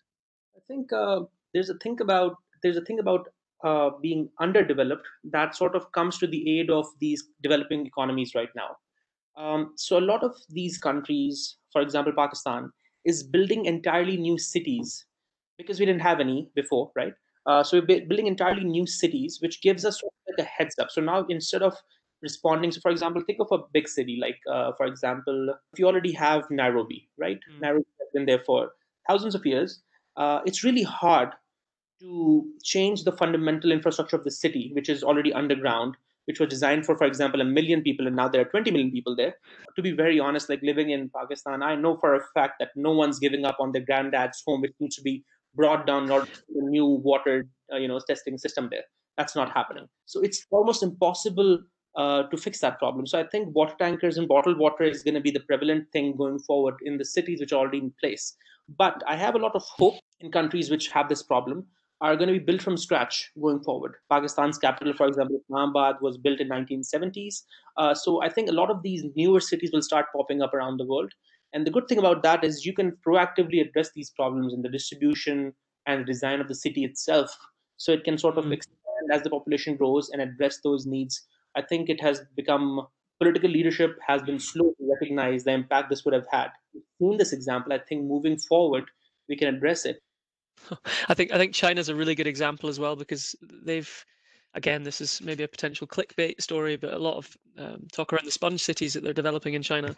I 0.57 0.61
think 0.69 0.93
uh, 0.93 1.21
there's 1.55 1.71
a 1.71 1.79
thing 1.79 1.99
about 2.01 2.37
there's 2.63 2.77
a 2.77 2.85
thing 2.85 2.99
about 2.99 3.29
uh, 3.65 3.91
being 4.01 4.29
underdeveloped 4.41 5.07
that 5.25 5.55
sort 5.55 5.75
of 5.75 5.91
comes 5.93 6.19
to 6.19 6.27
the 6.27 6.59
aid 6.59 6.71
of 6.71 6.87
these 7.01 7.25
developing 7.43 7.87
economies 7.87 8.35
right 8.35 8.51
now. 8.55 8.77
Um, 9.37 9.73
so 9.77 9.99
a 9.99 10.01
lot 10.01 10.23
of 10.23 10.35
these 10.51 10.79
countries, 10.79 11.57
for 11.73 11.81
example, 11.81 12.13
Pakistan, 12.17 12.71
is 13.05 13.23
building 13.23 13.65
entirely 13.65 14.17
new 14.17 14.39
cities 14.39 15.07
because 15.59 15.79
we 15.81 15.87
didn't 15.87 16.03
have 16.03 16.21
any 16.21 16.49
before, 16.55 16.91
right? 16.97 17.15
Uh, 17.47 17.63
so 17.63 17.81
we're 17.81 18.07
building 18.07 18.27
entirely 18.27 18.65
new 18.65 18.87
cities, 18.87 19.39
which 19.41 19.63
gives 19.63 19.85
us 19.85 20.01
sort 20.01 20.13
of 20.13 20.35
like 20.39 20.47
a 20.47 20.49
heads 20.49 20.77
up. 20.79 20.91
So 20.91 21.01
now 21.01 21.27
instead 21.29 21.63
of 21.63 21.75
responding, 22.23 22.71
so 22.71 22.81
for 22.81 22.91
example, 22.91 23.23
think 23.27 23.41
of 23.41 23.49
a 23.51 23.65
big 23.73 23.89
city, 23.89 24.19
like 24.21 24.39
uh, 24.51 24.73
for 24.77 24.87
example, 24.87 25.55
if 25.73 25.79
you 25.79 25.87
already 25.87 26.13
have 26.13 26.45
Nairobi, 26.51 27.09
right? 27.19 27.41
Mm. 27.57 27.61
Nairobi 27.61 27.87
has 28.01 28.09
been 28.15 28.27
there 28.27 28.43
for 28.47 28.71
thousands 29.09 29.35
of 29.35 29.45
years. 29.45 29.83
Uh, 30.17 30.41
it's 30.47 30.63
really 30.63 30.83
hard 30.83 31.31
to 32.01 32.45
change 32.63 33.05
the 33.05 33.13
fundamental 33.13 33.73
infrastructure 33.73 34.17
of 34.17 34.25
the 34.25 34.31
city, 34.31 34.71
which 34.75 34.89
is 34.89 35.03
already 35.03 35.33
underground, 35.33 35.97
which 36.27 36.39
was 36.39 36.49
designed 36.49 36.85
for, 36.85 36.97
for 36.97 37.07
example, 37.07 37.41
a 37.41 37.45
million 37.45 37.83
people, 37.83 38.07
and 38.07 38.15
now 38.15 38.29
there 38.29 38.41
are 38.41 38.51
20 38.51 38.71
million 38.71 38.91
people 38.91 39.17
there. 39.17 39.35
To 39.77 39.83
be 39.83 39.93
very 39.93 40.21
honest, 40.21 40.49
like 40.49 40.63
living 40.63 40.91
in 40.91 41.11
Pakistan, 41.11 41.63
I 41.63 41.75
know 41.75 41.97
for 41.97 42.15
a 42.15 42.25
fact 42.35 42.55
that 42.61 42.71
no 42.77 42.93
one's 42.93 43.19
giving 43.19 43.45
up 43.45 43.57
on 43.59 43.73
their 43.73 43.83
granddad's 43.83 44.43
home. 44.47 44.65
It 44.65 44.75
needs 44.79 44.97
to 44.97 45.03
be 45.03 45.25
brought 45.55 45.87
down 45.87 46.11
a 46.11 46.27
new 46.51 46.87
water, 46.87 47.47
uh, 47.73 47.77
you 47.77 47.89
know, 47.89 48.01
testing 48.07 48.39
system 48.39 48.69
there. 48.71 48.85
That's 49.17 49.37
not 49.37 49.53
happening. 49.53 49.87
So 50.07 50.21
it's 50.21 50.47
almost 50.51 50.83
impossible 50.83 51.59
uh, 51.97 52.25
to 52.25 52.37
fix 52.37 52.61
that 52.61 52.79
problem. 52.79 53.07
So 53.07 53.21
I 53.21 53.27
think 53.27 53.55
water 53.55 53.75
tankers 53.79 54.17
and 54.17 54.27
bottled 54.27 54.59
water 54.59 54.85
is 54.85 55.03
going 55.03 55.15
to 55.15 55.21
be 55.21 55.31
the 55.31 55.41
prevalent 55.41 55.87
thing 55.93 56.17
going 56.17 56.39
forward 56.39 56.75
in 56.85 56.97
the 56.97 57.05
cities 57.05 57.41
which 57.41 57.53
are 57.53 57.61
already 57.61 57.79
in 57.79 57.93
place. 58.01 58.35
But 58.79 59.03
I 59.07 59.17
have 59.17 59.35
a 59.35 59.39
lot 59.39 59.55
of 59.55 59.63
hope 59.65 59.95
in 60.21 60.31
countries 60.31 60.71
which 60.71 60.89
have 60.89 61.09
this 61.09 61.23
problem 61.23 61.67
are 62.01 62.17
going 62.17 62.27
to 62.27 62.39
be 62.39 62.45
built 62.45 62.61
from 62.61 62.77
scratch 62.77 63.31
going 63.41 63.63
forward. 63.63 63.95
Pakistan's 64.11 64.59
capital, 64.59 64.93
for 64.93 65.07
example, 65.07 65.39
Islamabad, 65.49 65.97
was 66.01 66.19
built 66.19 66.41
in 66.41 66.49
1970s. 66.49 67.43
Uh, 67.77 67.95
so 67.95 68.21
I 68.23 68.29
think 68.29 68.49
a 68.49 68.53
lot 68.53 68.71
of 68.71 68.83
these 68.83 69.05
newer 69.15 69.39
cities 69.39 69.71
will 69.73 69.83
start 69.83 70.07
popping 70.15 70.43
up 70.43 70.53
around 70.53 70.79
the 70.79 70.85
world. 70.85 71.13
And 71.53 71.67
the 71.67 71.71
good 71.71 71.89
thing 71.89 71.99
about 71.99 72.23
that 72.23 72.45
is 72.45 72.65
you 72.65 72.73
can 72.73 72.97
proactively 73.07 73.61
address 73.61 73.91
these 73.95 74.11
problems 74.11 74.55
in 74.55 74.63
the 74.63 74.69
distribution 74.69 75.53
and 75.87 76.07
design 76.07 76.41
of 76.41 76.49
the 76.49 76.55
city 76.55 76.85
itself. 76.85 77.37
So 77.77 77.93
it 77.93 78.05
can 78.05 78.17
sort 78.19 78.39
of 78.39 78.45
mm-hmm. 78.45 78.55
expand 78.55 78.79
as 79.13 79.23
the 79.23 79.31
population 79.31 79.77
grows 79.77 80.09
and 80.11 80.23
address 80.23 80.61
those 80.63 80.87
needs. 80.87 81.27
I 81.57 81.63
think 81.63 81.89
it 81.89 82.01
has 82.01 82.23
become 82.37 82.87
political 83.21 83.51
leadership 83.51 83.99
has 84.07 84.23
been 84.23 84.39
slow 84.39 84.75
to 84.79 84.91
recognize 84.91 85.45
the 85.45 85.53
impact 85.53 85.91
this 85.91 86.05
would 86.05 86.15
have 86.15 86.27
had. 86.31 86.49
In 87.01 87.17
this 87.19 87.33
example, 87.33 87.73
I 87.73 87.79
think 87.79 88.05
moving 88.05 88.39
forward, 88.39 88.85
we 89.29 89.37
can 89.37 89.55
address 89.55 89.85
it. 89.85 90.03
I 91.09 91.15
think 91.15 91.33
I 91.33 91.39
think 91.39 91.55
China's 91.55 91.89
a 91.89 91.95
really 91.95 92.15
good 92.15 92.27
example 92.27 92.69
as 92.69 92.79
well 92.79 92.97
because 92.97 93.35
they've 93.65 94.05
again 94.55 94.83
this 94.83 95.01
is 95.01 95.21
maybe 95.23 95.45
a 95.45 95.49
potential 95.49 95.87
clickbait 95.87 96.41
story, 96.41 96.77
but 96.77 96.93
a 96.93 96.99
lot 96.99 97.17
of 97.17 97.37
um, 97.59 97.87
talk 97.93 98.13
around 98.13 98.27
the 98.27 98.33
sponge 98.33 98.63
cities 98.63 98.93
that 98.95 99.03
they're 99.03 99.13
developing 99.13 99.55
in 99.55 99.63
China. 99.63 99.95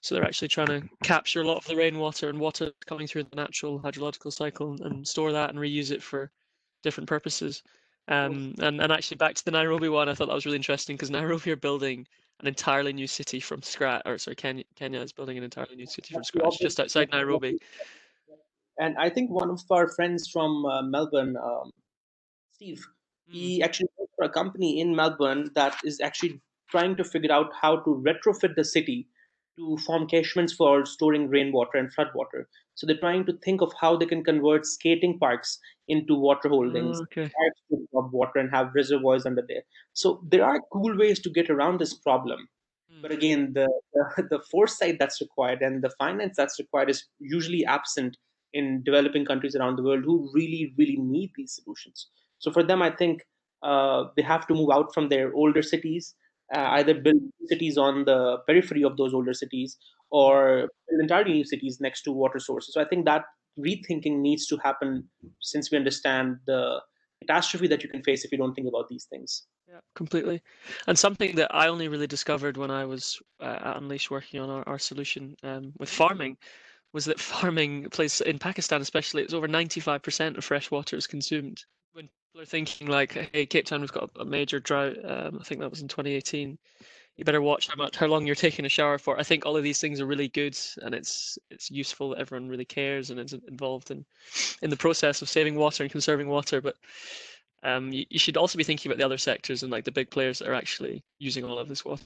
So 0.00 0.14
they're 0.14 0.24
actually 0.24 0.48
trying 0.48 0.68
to 0.68 0.82
capture 1.02 1.42
a 1.42 1.46
lot 1.46 1.58
of 1.58 1.66
the 1.66 1.76
rainwater 1.76 2.28
and 2.28 2.38
water 2.38 2.72
coming 2.86 3.06
through 3.06 3.24
the 3.24 3.36
natural 3.36 3.80
hydrological 3.80 4.32
cycle 4.32 4.76
and 4.82 5.06
store 5.06 5.32
that 5.32 5.50
and 5.50 5.58
reuse 5.58 5.90
it 5.90 6.02
for 6.02 6.30
different 6.82 7.08
purposes. 7.08 7.62
Um, 8.08 8.54
and 8.58 8.80
and 8.80 8.92
actually 8.92 9.18
back 9.18 9.34
to 9.34 9.44
the 9.44 9.52
Nairobi 9.52 9.88
one, 9.88 10.08
I 10.08 10.14
thought 10.14 10.26
that 10.26 10.34
was 10.34 10.46
really 10.46 10.56
interesting 10.56 10.96
because 10.96 11.10
Nairobi 11.10 11.52
are 11.52 11.56
building 11.56 12.06
an 12.40 12.48
entirely 12.48 12.92
new 12.92 13.06
city 13.06 13.38
from 13.38 13.62
scratch, 13.62 14.02
or 14.04 14.18
sorry, 14.18 14.34
Kenya, 14.34 14.64
Kenya 14.74 15.00
is 15.00 15.12
building 15.12 15.38
an 15.38 15.44
entirely 15.44 15.76
new 15.76 15.86
city 15.86 16.12
from 16.12 16.24
scratch 16.24 16.58
just 16.60 16.80
outside 16.80 17.08
Nairobi. 17.12 17.58
And 18.78 18.96
I 18.98 19.10
think 19.10 19.30
one 19.30 19.50
of 19.50 19.60
our 19.70 19.88
friends 19.88 20.28
from 20.28 20.64
uh, 20.66 20.82
Melbourne, 20.82 21.36
um, 21.36 21.70
Steve, 22.54 22.84
mm. 23.28 23.34
he 23.34 23.58
hmm. 23.58 23.64
actually 23.64 23.88
works 23.98 24.12
for 24.16 24.24
a 24.24 24.30
company 24.30 24.80
in 24.80 24.94
Melbourne 24.94 25.50
that 25.54 25.76
is 25.84 26.00
actually 26.00 26.40
trying 26.70 26.96
to 26.96 27.04
figure 27.04 27.32
out 27.32 27.50
how 27.60 27.76
to 27.76 28.02
retrofit 28.06 28.54
the 28.56 28.64
city 28.64 29.06
to 29.58 29.76
form 29.78 30.06
catchments 30.06 30.52
for 30.52 30.86
storing 30.86 31.28
rainwater 31.28 31.78
and 31.78 31.94
floodwater. 31.94 32.44
So 32.74 32.86
they're 32.86 32.96
trying 32.96 33.26
to 33.26 33.34
think 33.44 33.60
of 33.60 33.72
how 33.78 33.96
they 33.96 34.06
can 34.06 34.24
convert 34.24 34.64
skating 34.64 35.18
parks 35.18 35.58
into 35.88 36.14
water 36.14 36.48
holdings, 36.48 36.98
oh, 36.98 37.06
okay. 37.12 37.30
of 37.94 38.12
water 38.12 38.38
and 38.38 38.50
have 38.50 38.74
reservoirs 38.74 39.26
under 39.26 39.44
there. 39.46 39.62
So 39.92 40.22
there 40.26 40.44
are 40.44 40.60
cool 40.72 40.96
ways 40.96 41.20
to 41.20 41.30
get 41.30 41.50
around 41.50 41.80
this 41.80 41.92
problem. 41.92 42.48
But 43.02 43.10
hmm. 43.10 43.16
again, 43.18 43.52
the, 43.52 43.68
the, 44.16 44.22
the 44.30 44.42
foresight 44.50 44.96
that's 44.98 45.20
required 45.20 45.60
and 45.60 45.82
the 45.82 45.90
finance 45.98 46.36
that's 46.36 46.58
required 46.58 46.88
is 46.88 47.04
usually 47.18 47.64
absent 47.66 48.16
in 48.54 48.82
developing 48.84 49.24
countries 49.24 49.56
around 49.56 49.76
the 49.76 49.82
world 49.82 50.04
who 50.04 50.30
really, 50.34 50.74
really 50.78 50.96
need 50.96 51.32
these 51.36 51.60
solutions. 51.62 52.08
So 52.42 52.50
for 52.50 52.62
them, 52.62 52.82
I 52.82 52.90
think 52.90 53.22
uh, 53.62 54.04
they 54.16 54.22
have 54.22 54.46
to 54.48 54.54
move 54.54 54.70
out 54.72 54.92
from 54.92 55.08
their 55.08 55.32
older 55.32 55.62
cities, 55.62 56.14
uh, 56.54 56.68
either 56.78 56.94
build 56.94 57.22
cities 57.46 57.78
on 57.78 58.04
the 58.04 58.38
periphery 58.46 58.82
of 58.82 58.96
those 58.96 59.14
older 59.14 59.32
cities 59.32 59.78
or 60.10 60.68
build 60.88 61.00
entirely 61.00 61.32
new 61.32 61.44
cities 61.44 61.78
next 61.80 62.02
to 62.02 62.12
water 62.12 62.40
sources. 62.40 62.74
So 62.74 62.80
I 62.80 62.84
think 62.84 63.04
that 63.06 63.22
rethinking 63.58 64.18
needs 64.18 64.46
to 64.48 64.56
happen 64.58 65.08
since 65.40 65.70
we 65.70 65.78
understand 65.78 66.36
the 66.46 66.80
catastrophe 67.20 67.68
that 67.68 67.84
you 67.84 67.88
can 67.88 68.02
face 68.02 68.24
if 68.24 68.32
you 68.32 68.38
don't 68.38 68.54
think 68.54 68.66
about 68.66 68.88
these 68.88 69.04
things. 69.04 69.44
Yeah, 69.68 69.78
completely. 69.94 70.42
And 70.88 70.98
something 70.98 71.36
that 71.36 71.54
I 71.54 71.68
only 71.68 71.86
really 71.86 72.08
discovered 72.08 72.56
when 72.56 72.72
I 72.72 72.84
was 72.84 73.22
uh, 73.40 73.58
at 73.62 73.76
Unleash 73.76 74.10
working 74.10 74.40
on 74.40 74.50
our, 74.50 74.68
our 74.68 74.78
solution 74.78 75.36
um, 75.44 75.72
with 75.78 75.88
farming 75.88 76.36
was 76.92 77.04
that 77.04 77.20
farming 77.32 77.88
plays 77.90 78.20
in 78.20 78.40
Pakistan, 78.40 78.80
especially, 78.80 79.22
it's 79.22 79.32
over 79.32 79.46
95% 79.46 80.36
of 80.36 80.44
fresh 80.44 80.72
water 80.72 80.96
is 80.96 81.06
consumed. 81.06 81.64
People 82.32 82.44
are 82.44 82.46
thinking 82.46 82.86
like, 82.86 83.12
"Hey, 83.34 83.44
Cape 83.44 83.66
Town, 83.66 83.82
we've 83.82 83.92
got 83.92 84.08
a 84.16 84.24
major 84.24 84.58
drought," 84.58 84.96
um, 85.04 85.38
I 85.38 85.44
think 85.44 85.60
that 85.60 85.68
was 85.68 85.82
in 85.82 85.88
2018. 85.88 86.56
You 87.16 87.24
better 87.26 87.42
watch 87.42 87.68
how 87.68 87.74
much, 87.74 87.94
how 87.94 88.06
long 88.06 88.24
you're 88.24 88.34
taking 88.34 88.64
a 88.64 88.70
shower 88.70 88.96
for. 88.96 89.20
I 89.20 89.22
think 89.22 89.44
all 89.44 89.54
of 89.54 89.62
these 89.62 89.82
things 89.82 90.00
are 90.00 90.06
really 90.06 90.28
good, 90.28 90.58
and 90.80 90.94
it's 90.94 91.38
it's 91.50 91.70
useful 91.70 92.08
that 92.08 92.20
everyone 92.20 92.48
really 92.48 92.64
cares 92.64 93.10
and 93.10 93.20
is 93.20 93.34
involved 93.34 93.90
in 93.90 94.06
in 94.62 94.70
the 94.70 94.78
process 94.78 95.20
of 95.20 95.28
saving 95.28 95.56
water 95.56 95.82
and 95.82 95.92
conserving 95.92 96.26
water. 96.26 96.62
But 96.62 96.76
um, 97.64 97.92
you, 97.92 98.06
you 98.08 98.18
should 98.18 98.38
also 98.38 98.56
be 98.56 98.64
thinking 98.64 98.90
about 98.90 98.98
the 98.98 99.04
other 99.04 99.18
sectors 99.18 99.62
and 99.62 99.70
like 99.70 99.84
the 99.84 99.92
big 99.92 100.10
players 100.10 100.38
that 100.38 100.48
are 100.48 100.54
actually 100.54 101.04
using 101.18 101.44
all 101.44 101.58
of 101.58 101.68
this 101.68 101.84
water. 101.84 102.04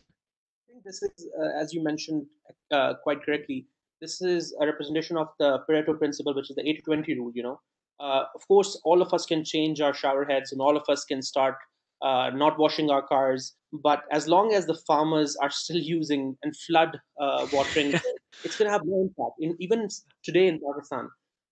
I 0.68 0.72
think 0.72 0.82
this 0.82 1.04
is, 1.04 1.28
uh, 1.40 1.56
as 1.56 1.72
you 1.72 1.84
mentioned 1.84 2.26
uh, 2.72 2.94
quite 2.94 3.22
correctly, 3.22 3.68
this 4.00 4.20
is 4.20 4.56
a 4.60 4.66
representation 4.66 5.16
of 5.18 5.28
the 5.38 5.60
Pareto 5.70 5.96
principle, 5.96 6.34
which 6.34 6.50
is 6.50 6.56
the 6.56 6.68
80 6.68 6.82
20 6.82 7.14
rule. 7.14 7.30
You 7.32 7.44
know, 7.44 7.60
uh, 8.00 8.24
of 8.34 8.46
course, 8.48 8.80
all 8.84 9.02
of 9.02 9.12
us 9.14 9.26
can 9.26 9.44
change 9.44 9.80
our 9.80 9.94
shower 9.94 10.24
heads 10.24 10.52
and 10.52 10.60
all 10.60 10.76
of 10.76 10.84
us 10.88 11.04
can 11.04 11.22
start 11.22 11.56
uh, 12.02 12.30
not 12.34 12.58
washing 12.58 12.90
our 12.90 13.02
cars. 13.02 13.54
But 13.72 14.04
as 14.12 14.28
long 14.28 14.52
as 14.52 14.66
the 14.66 14.78
farmers 14.86 15.36
are 15.36 15.50
still 15.62 15.78
using 15.78 16.36
and 16.42 16.54
flood 16.56 16.98
uh, 17.20 17.46
watering, 17.52 17.94
it's 18.44 18.56
going 18.56 18.68
to 18.68 18.72
have 18.72 18.84
no 18.84 19.02
impact. 19.02 19.36
In, 19.40 19.56
even 19.60 19.88
today 20.22 20.48
in 20.48 20.60
Pakistan, 20.60 21.08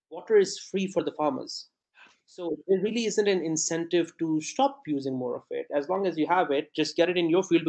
water 0.09 0.37
is 0.37 0.59
free 0.59 0.87
for 0.87 1.03
the 1.03 1.11
farmers. 1.11 1.67
So 2.27 2.57
there 2.67 2.79
really 2.79 3.05
isn't 3.05 3.27
an 3.27 3.43
incentive 3.43 4.11
to 4.17 4.41
stop 4.41 4.81
using 4.87 5.15
more 5.15 5.35
of 5.35 5.43
it. 5.51 5.67
As 5.75 5.89
long 5.89 6.07
as 6.07 6.17
you 6.17 6.27
have 6.27 6.51
it, 6.51 6.73
just 6.75 6.95
get 6.95 7.09
it 7.09 7.17
in 7.17 7.29
your 7.29 7.43
field. 7.43 7.65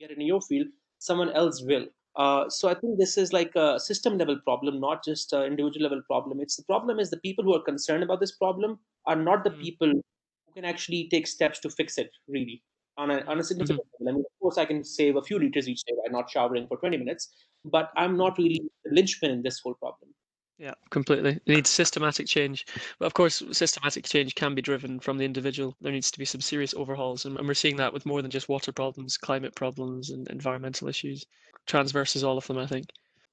Get 0.00 0.10
it 0.10 0.18
in 0.18 0.26
your 0.26 0.40
field. 0.40 0.66
Someone 0.98 1.30
else 1.30 1.62
will. 1.62 1.86
Uh, 2.18 2.50
so 2.50 2.68
I 2.68 2.74
think 2.74 2.98
this 2.98 3.16
is 3.16 3.32
like 3.32 3.54
a 3.54 3.78
system 3.78 4.18
level 4.18 4.38
problem, 4.44 4.80
not 4.80 5.04
just 5.04 5.32
an 5.32 5.44
individual 5.44 5.84
level 5.84 6.02
problem. 6.02 6.40
It's 6.40 6.56
the 6.56 6.64
problem 6.64 6.98
is 6.98 7.10
the 7.10 7.18
people 7.18 7.44
who 7.44 7.54
are 7.54 7.62
concerned 7.62 8.02
about 8.02 8.18
this 8.18 8.32
problem 8.32 8.80
are 9.06 9.14
not 9.14 9.44
the 9.44 9.50
mm-hmm. 9.50 9.60
people 9.60 9.88
who 9.88 10.52
can 10.52 10.64
actually 10.64 11.08
take 11.12 11.28
steps 11.28 11.60
to 11.60 11.70
fix 11.70 11.96
it 11.96 12.10
really 12.26 12.60
on 12.96 13.12
a, 13.12 13.20
on 13.26 13.38
a 13.38 13.44
significant 13.44 13.86
mm-hmm. 13.86 14.04
level. 14.04 14.14
I 14.14 14.18
mean, 14.18 14.24
of 14.26 14.40
course, 14.42 14.58
I 14.58 14.64
can 14.64 14.82
save 14.82 15.14
a 15.14 15.22
few 15.22 15.38
liters 15.38 15.68
each 15.68 15.84
day 15.84 15.94
by 16.04 16.10
not 16.10 16.28
showering 16.28 16.66
for 16.66 16.76
20 16.78 16.96
minutes, 16.96 17.28
but 17.64 17.90
I'm 17.96 18.16
not 18.16 18.36
really 18.36 18.62
the 18.84 18.94
linchpin 18.94 19.30
in 19.30 19.42
this 19.42 19.60
whole 19.60 19.74
problem. 19.74 20.12
Yeah, 20.58 20.74
completely. 20.90 21.40
It 21.46 21.46
needs 21.46 21.70
systematic 21.70 22.26
change. 22.26 22.66
But 22.98 23.06
of 23.06 23.14
course, 23.14 23.44
systematic 23.52 24.04
change 24.04 24.34
can 24.34 24.56
be 24.56 24.62
driven 24.62 24.98
from 24.98 25.16
the 25.16 25.24
individual. 25.24 25.76
There 25.80 25.92
needs 25.92 26.10
to 26.10 26.18
be 26.18 26.24
some 26.24 26.40
serious 26.40 26.74
overhauls. 26.74 27.24
And, 27.24 27.38
and 27.38 27.46
we're 27.46 27.54
seeing 27.54 27.76
that 27.76 27.92
with 27.92 28.04
more 28.04 28.22
than 28.22 28.30
just 28.30 28.48
water 28.48 28.72
problems, 28.72 29.16
climate 29.16 29.54
problems, 29.54 30.10
and 30.10 30.26
environmental 30.28 30.88
issues. 30.88 31.24
Transverses 31.66 32.24
all 32.24 32.36
of 32.36 32.46
them, 32.48 32.58
I 32.58 32.66
think. 32.66 32.86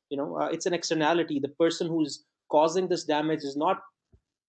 You 0.09 0.17
know, 0.17 0.37
uh, 0.39 0.49
it's 0.51 0.67
an 0.67 0.75
externality. 0.75 1.39
The 1.39 1.49
person 1.49 1.87
who's 1.87 2.25
causing 2.51 2.87
this 2.87 3.05
damage 3.05 3.43
is 3.43 3.57
not 3.57 3.81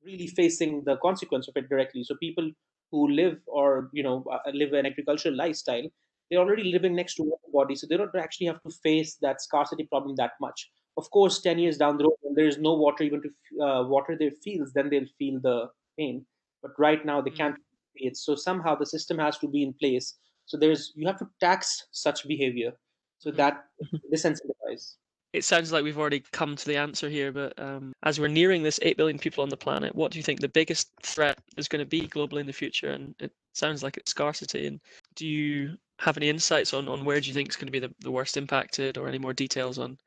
really 0.05 0.27
facing 0.27 0.85
the 0.85 0.99
consequence 0.99 1.49
of 1.49 1.57
it 1.57 1.71
directly. 1.71 2.05
So 2.05 2.15
people 2.17 2.51
who 2.91 3.09
live 3.09 3.39
or, 3.47 3.89
you 3.95 4.03
know, 4.03 4.23
uh, 4.31 4.51
live 4.53 4.75
an 4.75 4.85
agricultural 4.85 5.35
lifestyle, 5.35 5.89
they're 6.31 6.41
already 6.41 6.65
living 6.65 6.95
next 6.95 7.15
to 7.15 7.23
water 7.23 7.49
bodies. 7.55 7.81
So 7.81 7.87
they 7.89 7.97
don't 7.97 8.15
actually 8.15 8.49
have 8.49 8.63
to 8.65 8.71
face 8.83 9.17
that 9.23 9.41
scarcity 9.41 9.85
problem 9.85 10.15
that 10.17 10.33
much 10.43 10.71
of 10.97 11.11
course 11.11 11.41
10 11.41 11.59
years 11.59 11.77
down 11.77 11.97
the 11.97 12.05
road 12.05 12.17
when 12.23 12.35
there 12.35 12.47
is 12.47 12.59
no 12.59 12.75
water 12.75 13.05
even 13.05 13.23
to 13.23 13.63
uh, 13.63 13.87
water 13.87 14.17
their 14.19 14.31
fields 14.43 14.73
then 14.73 14.89
they'll 14.91 15.13
feel 15.19 15.41
the 15.41 15.69
pain. 15.99 16.25
But 16.63 16.73
right 16.79 17.05
now 17.05 17.21
they 17.21 17.31
hmm. 17.31 17.37
can't 17.37 17.57
pay 17.97 18.07
it. 18.07 18.17
So 18.17 18.35
somehow 18.35 18.75
the 18.75 18.87
system 18.87 19.19
has 19.19 19.39
to 19.39 19.49
be 19.49 19.63
in 19.63 19.73
place. 19.75 20.15
So 20.47 20.57
there's 20.57 20.93
you 20.95 21.07
have 21.07 21.19
to 21.19 21.29
tax 21.41 21.87
such 21.93 22.27
behavior 22.27 22.73
so 23.19 23.31
hmm. 23.31 23.37
that 23.37 23.65
desensitize. 24.15 24.95
It 25.33 25.45
sounds 25.45 25.71
like 25.71 25.85
we've 25.85 25.99
already 25.99 26.23
come 26.33 26.57
to 26.57 26.65
the 26.65 26.77
answer 26.77 27.11
here 27.11 27.31
but 27.31 27.59
um, 27.59 27.93
as 28.05 28.19
we're 28.19 28.29
nearing 28.29 28.63
this 28.63 28.81
8 28.81 28.97
billion 28.97 29.19
people 29.19 29.43
on 29.43 29.51
the 29.51 29.57
planet 29.57 29.95
what 29.95 30.11
do 30.11 30.19
you 30.19 30.23
think 30.23 30.41
the 30.41 30.49
biggest 30.49 30.91
threat 31.03 31.39
is 31.59 31.69
going 31.69 31.85
to 31.85 31.89
be 31.89 32.09
globally 32.09 32.41
in 32.41 32.47
the 32.47 32.53
future? 32.53 32.91
And 32.91 33.15
it 33.19 33.33
sounds 33.53 33.83
like 33.83 33.99
it's 33.99 34.11
scarcity. 34.11 34.67
And 34.67 34.81
do 35.15 35.27
you 35.27 35.77
have 35.99 36.17
any 36.17 36.29
insights 36.29 36.73
on, 36.73 36.89
on 36.89 37.05
where 37.05 37.21
do 37.21 37.29
you 37.29 37.35
think 37.35 37.49
is 37.51 37.57
going 37.57 37.67
to 37.67 37.73
be 37.73 37.79
the, 37.81 37.93
the 38.01 38.11
worst 38.11 38.37
impacted 38.37 38.97
or 38.97 39.09
any 39.09 39.19
more 39.19 39.33
details 39.35 39.79
on 39.79 39.99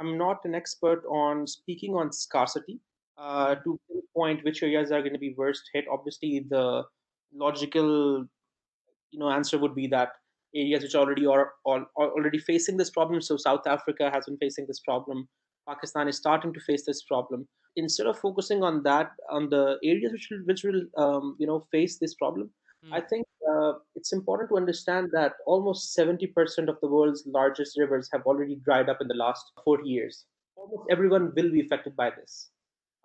I'm 0.00 0.16
not 0.16 0.44
an 0.44 0.54
expert 0.54 1.04
on 1.06 1.46
speaking 1.46 1.94
on 1.94 2.12
scarcity 2.12 2.80
uh, 3.16 3.56
to 3.56 3.78
pinpoint 3.90 4.44
which 4.44 4.62
areas 4.62 4.92
are 4.92 5.00
going 5.00 5.12
to 5.12 5.18
be 5.18 5.34
worst 5.36 5.62
hit. 5.72 5.86
Obviously, 5.90 6.46
the 6.48 6.84
logical, 7.34 8.24
you 9.10 9.18
know, 9.18 9.30
answer 9.30 9.58
would 9.58 9.74
be 9.74 9.86
that 9.88 10.12
areas 10.54 10.82
which 10.82 10.94
already 10.94 11.26
are, 11.26 11.52
are 11.66 11.86
already 11.96 12.38
facing 12.38 12.76
this 12.76 12.90
problem. 12.90 13.20
So 13.20 13.36
South 13.36 13.66
Africa 13.66 14.10
has 14.12 14.26
been 14.26 14.38
facing 14.38 14.66
this 14.66 14.80
problem. 14.80 15.28
Pakistan 15.68 16.08
is 16.08 16.16
starting 16.16 16.52
to 16.54 16.60
face 16.60 16.84
this 16.86 17.02
problem. 17.02 17.46
Instead 17.76 18.06
of 18.06 18.18
focusing 18.18 18.62
on 18.62 18.82
that, 18.84 19.10
on 19.30 19.48
the 19.50 19.78
areas 19.84 20.12
which 20.12 20.28
will, 20.30 20.40
which 20.46 20.64
will 20.64 20.82
um, 20.96 21.36
you 21.38 21.46
know 21.46 21.66
face 21.70 21.98
this 21.98 22.14
problem, 22.14 22.50
mm. 22.84 22.92
I 22.92 23.00
think 23.00 23.26
uh, 23.50 23.72
it's 23.94 24.12
important 24.12 24.48
to 24.50 24.56
understand 24.56 25.10
that 25.12 25.34
almost 25.46 25.96
70% 25.96 26.68
of 26.68 26.78
the 26.80 26.88
world's 26.88 27.24
largest 27.26 27.78
rivers 27.78 28.08
have 28.12 28.22
already 28.22 28.56
dried 28.56 28.88
up 28.88 29.00
in 29.00 29.08
the 29.08 29.14
last 29.14 29.52
40 29.64 29.88
years. 29.88 30.26
Almost 30.56 30.90
everyone 30.90 31.32
will 31.34 31.50
be 31.50 31.60
affected 31.60 31.96
by 31.96 32.10
this. 32.10 32.50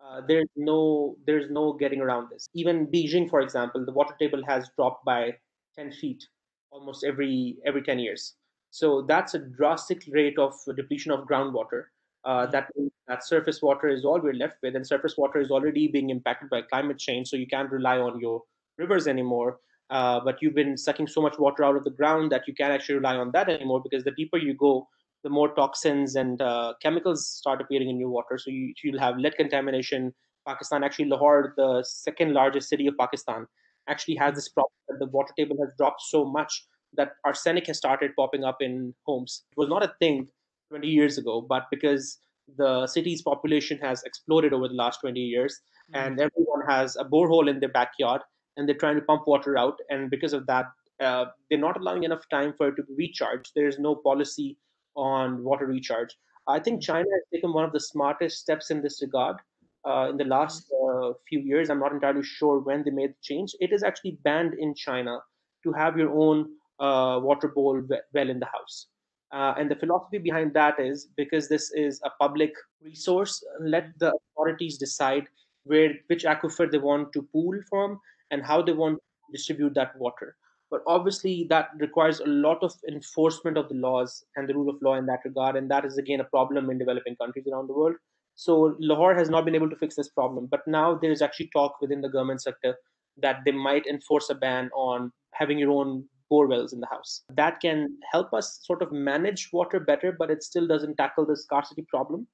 Uh, 0.03 0.21
there's 0.27 0.49
no 0.57 1.15
there's 1.25 1.49
no 1.49 1.73
getting 1.73 2.01
around 2.01 2.29
this. 2.29 2.47
Even 2.53 2.87
Beijing, 2.87 3.29
for 3.29 3.39
example, 3.39 3.85
the 3.85 3.93
water 3.93 4.15
table 4.19 4.43
has 4.45 4.69
dropped 4.75 5.05
by 5.05 5.31
10 5.77 5.91
feet 5.91 6.23
almost 6.71 7.03
every 7.05 7.57
every 7.65 7.81
10 7.81 7.99
years. 7.99 8.35
So 8.71 9.03
that's 9.03 9.33
a 9.33 9.39
drastic 9.39 10.03
rate 10.11 10.37
of 10.37 10.55
depletion 10.75 11.11
of 11.11 11.27
groundwater. 11.27 11.83
Uh, 12.25 12.47
that 12.47 12.69
that 13.07 13.25
surface 13.25 13.61
water 13.61 13.87
is 13.87 14.03
all 14.03 14.19
we're 14.19 14.33
left 14.33 14.57
with, 14.63 14.75
and 14.75 14.85
surface 14.85 15.15
water 15.17 15.39
is 15.39 15.51
already 15.51 15.87
being 15.87 16.09
impacted 16.09 16.49
by 16.49 16.61
climate 16.63 16.97
change. 16.97 17.29
So 17.29 17.37
you 17.37 17.47
can't 17.47 17.71
rely 17.71 17.99
on 17.99 18.19
your 18.19 18.41
rivers 18.77 19.07
anymore. 19.07 19.59
Uh, 19.89 20.19
but 20.23 20.37
you've 20.41 20.55
been 20.55 20.77
sucking 20.77 21.07
so 21.07 21.21
much 21.21 21.37
water 21.37 21.63
out 21.63 21.75
of 21.75 21.83
the 21.83 21.91
ground 21.91 22.31
that 22.31 22.47
you 22.47 22.53
can't 22.53 22.71
actually 22.71 22.95
rely 22.95 23.15
on 23.15 23.31
that 23.31 23.49
anymore 23.49 23.81
because 23.81 24.03
the 24.03 24.11
deeper 24.11 24.37
you 24.37 24.53
go, 24.53 24.87
the 25.23 25.29
more 25.29 25.53
toxins 25.53 26.15
and 26.15 26.41
uh, 26.41 26.73
chemicals 26.81 27.27
start 27.27 27.61
appearing 27.61 27.89
in 27.89 27.99
your 27.99 28.09
water. 28.09 28.37
So 28.37 28.49
you, 28.49 28.73
you'll 28.83 28.99
have 28.99 29.17
lead 29.17 29.35
contamination. 29.35 30.13
Pakistan, 30.47 30.83
actually, 30.83 31.05
Lahore, 31.05 31.53
the 31.55 31.83
second 31.87 32.33
largest 32.33 32.69
city 32.69 32.87
of 32.87 32.97
Pakistan, 32.97 33.45
actually 33.87 34.15
has 34.15 34.35
this 34.35 34.49
problem 34.49 34.71
that 34.89 34.99
the 34.99 35.07
water 35.07 35.33
table 35.37 35.57
has 35.59 35.69
dropped 35.77 36.01
so 36.01 36.25
much 36.25 36.65
that 36.95 37.13
arsenic 37.25 37.67
has 37.67 37.77
started 37.77 38.11
popping 38.17 38.43
up 38.43 38.57
in 38.61 38.93
homes. 39.05 39.43
It 39.51 39.57
was 39.57 39.69
not 39.69 39.83
a 39.83 39.93
thing 39.99 40.27
20 40.69 40.87
years 40.87 41.17
ago, 41.17 41.41
but 41.41 41.65
because 41.71 42.19
the 42.57 42.87
city's 42.87 43.21
population 43.21 43.77
has 43.79 44.03
exploded 44.03 44.53
over 44.53 44.67
the 44.67 44.73
last 44.73 44.99
20 45.01 45.19
years 45.19 45.59
mm-hmm. 45.93 46.05
and 46.05 46.19
everyone 46.19 46.61
has 46.67 46.95
a 46.97 47.05
borehole 47.05 47.49
in 47.49 47.59
their 47.59 47.69
backyard 47.69 48.21
and 48.57 48.67
they're 48.67 48.75
trying 48.75 48.95
to 48.95 49.01
pump 49.01 49.27
water 49.27 49.57
out. 49.57 49.79
And 49.89 50.09
because 50.09 50.33
of 50.33 50.45
that 50.47 50.67
uh, 50.99 51.25
they're 51.49 51.59
not 51.59 51.79
allowing 51.79 52.03
enough 52.03 52.27
time 52.29 52.53
for 52.57 52.69
it 52.69 52.75
to 52.75 52.83
be 52.83 52.93
recharged 52.95 53.51
there's 53.55 53.79
no 53.79 53.95
policy 53.95 54.57
on 54.95 55.43
water 55.43 55.65
recharge. 55.65 56.15
I 56.47 56.59
think 56.59 56.81
china 56.81 57.07
has 57.11 57.23
taken 57.33 57.53
one 57.53 57.65
of 57.65 57.71
the 57.71 57.79
smartest 57.79 58.39
steps 58.39 58.69
in 58.69 58.81
this 58.81 59.01
regard. 59.01 59.37
Uh, 59.85 60.07
in 60.09 60.17
the 60.17 60.23
last 60.23 60.71
mm-hmm. 60.71 61.11
uh, 61.11 61.13
few 61.27 61.39
years 61.39 61.69
i'm 61.69 61.79
not 61.79 61.91
entirely 61.91 62.23
sure 62.23 62.59
when 62.59 62.83
they 62.83 62.91
made 62.91 63.09
the 63.09 63.21
change. 63.21 63.55
It 63.59 63.73
is 63.73 63.83
actually 63.83 64.17
banned 64.23 64.53
in 64.53 64.75
china 64.75 65.19
to 65.63 65.73
have 65.73 65.97
your 65.97 66.11
own 66.11 66.51
uh, 66.79 67.19
water 67.21 67.47
bowl 67.47 67.81
well 68.13 68.29
in 68.29 68.39
the 68.39 68.45
house. 68.45 68.87
Uh, 69.31 69.53
and 69.57 69.69
the 69.69 69.75
philosophy 69.75 70.19
behind 70.19 70.53
that 70.53 70.79
is 70.79 71.07
because 71.17 71.49
this 71.49 71.71
is 71.71 71.99
a 72.05 72.11
public 72.19 72.53
resource 72.83 73.43
let 73.59 73.87
the 73.97 74.13
authorities 74.13 74.77
decide 74.77 75.25
where 75.63 75.93
which 76.07 76.23
aquifer 76.23 76.69
they 76.69 76.77
want 76.77 77.11
to 77.13 77.23
pool 77.33 77.59
from 77.67 77.99
and 78.33 78.43
how 78.43 78.61
they 78.61 78.73
want 78.73 78.97
to 78.97 79.31
distribute 79.31 79.73
that 79.75 79.97
water. 79.97 80.35
But 80.71 80.81
obviously, 80.87 81.45
that 81.51 81.69
requires 81.79 82.19
a 82.19 82.25
lot 82.25 82.63
of 82.63 82.73
enforcement 82.89 83.57
of 83.57 83.69
the 83.69 83.75
laws 83.75 84.25
and 84.35 84.49
the 84.49 84.55
rule 84.55 84.69
of 84.69 84.81
law 84.81 84.95
in 84.95 85.05
that 85.05 85.19
regard. 85.23 85.55
And 85.55 85.69
that 85.69 85.85
is, 85.85 85.99
again, 85.99 86.19
a 86.19 86.23
problem 86.35 86.71
in 86.71 86.79
developing 86.79 87.15
countries 87.15 87.45
around 87.51 87.67
the 87.67 87.73
world. 87.73 87.95
So 88.35 88.75
Lahore 88.79 89.13
has 89.13 89.29
not 89.29 89.45
been 89.45 89.53
able 89.53 89.69
to 89.69 89.75
fix 89.75 89.95
this 89.95 90.09
problem. 90.09 90.47
But 90.49 90.67
now 90.67 90.95
there 90.95 91.11
is 91.11 91.21
actually 91.21 91.51
talk 91.53 91.79
within 91.79 92.01
the 92.01 92.09
government 92.09 92.41
sector 92.41 92.75
that 93.21 93.41
they 93.45 93.51
might 93.51 93.85
enforce 93.85 94.31
a 94.31 94.35
ban 94.35 94.71
on 94.73 95.11
having 95.33 95.59
your 95.59 95.69
own 95.69 96.05
bore 96.29 96.47
wells 96.47 96.73
in 96.73 96.79
the 96.79 96.87
house. 96.87 97.21
That 97.29 97.59
can 97.59 97.95
help 98.11 98.33
us 98.33 98.59
sort 98.63 98.81
of 98.81 98.91
manage 98.91 99.49
water 99.53 99.79
better, 99.79 100.11
but 100.17 100.31
it 100.31 100.41
still 100.41 100.65
doesn't 100.65 100.95
tackle 100.95 101.27
the 101.27 101.37
scarcity 101.37 101.85
problem. 101.87 102.25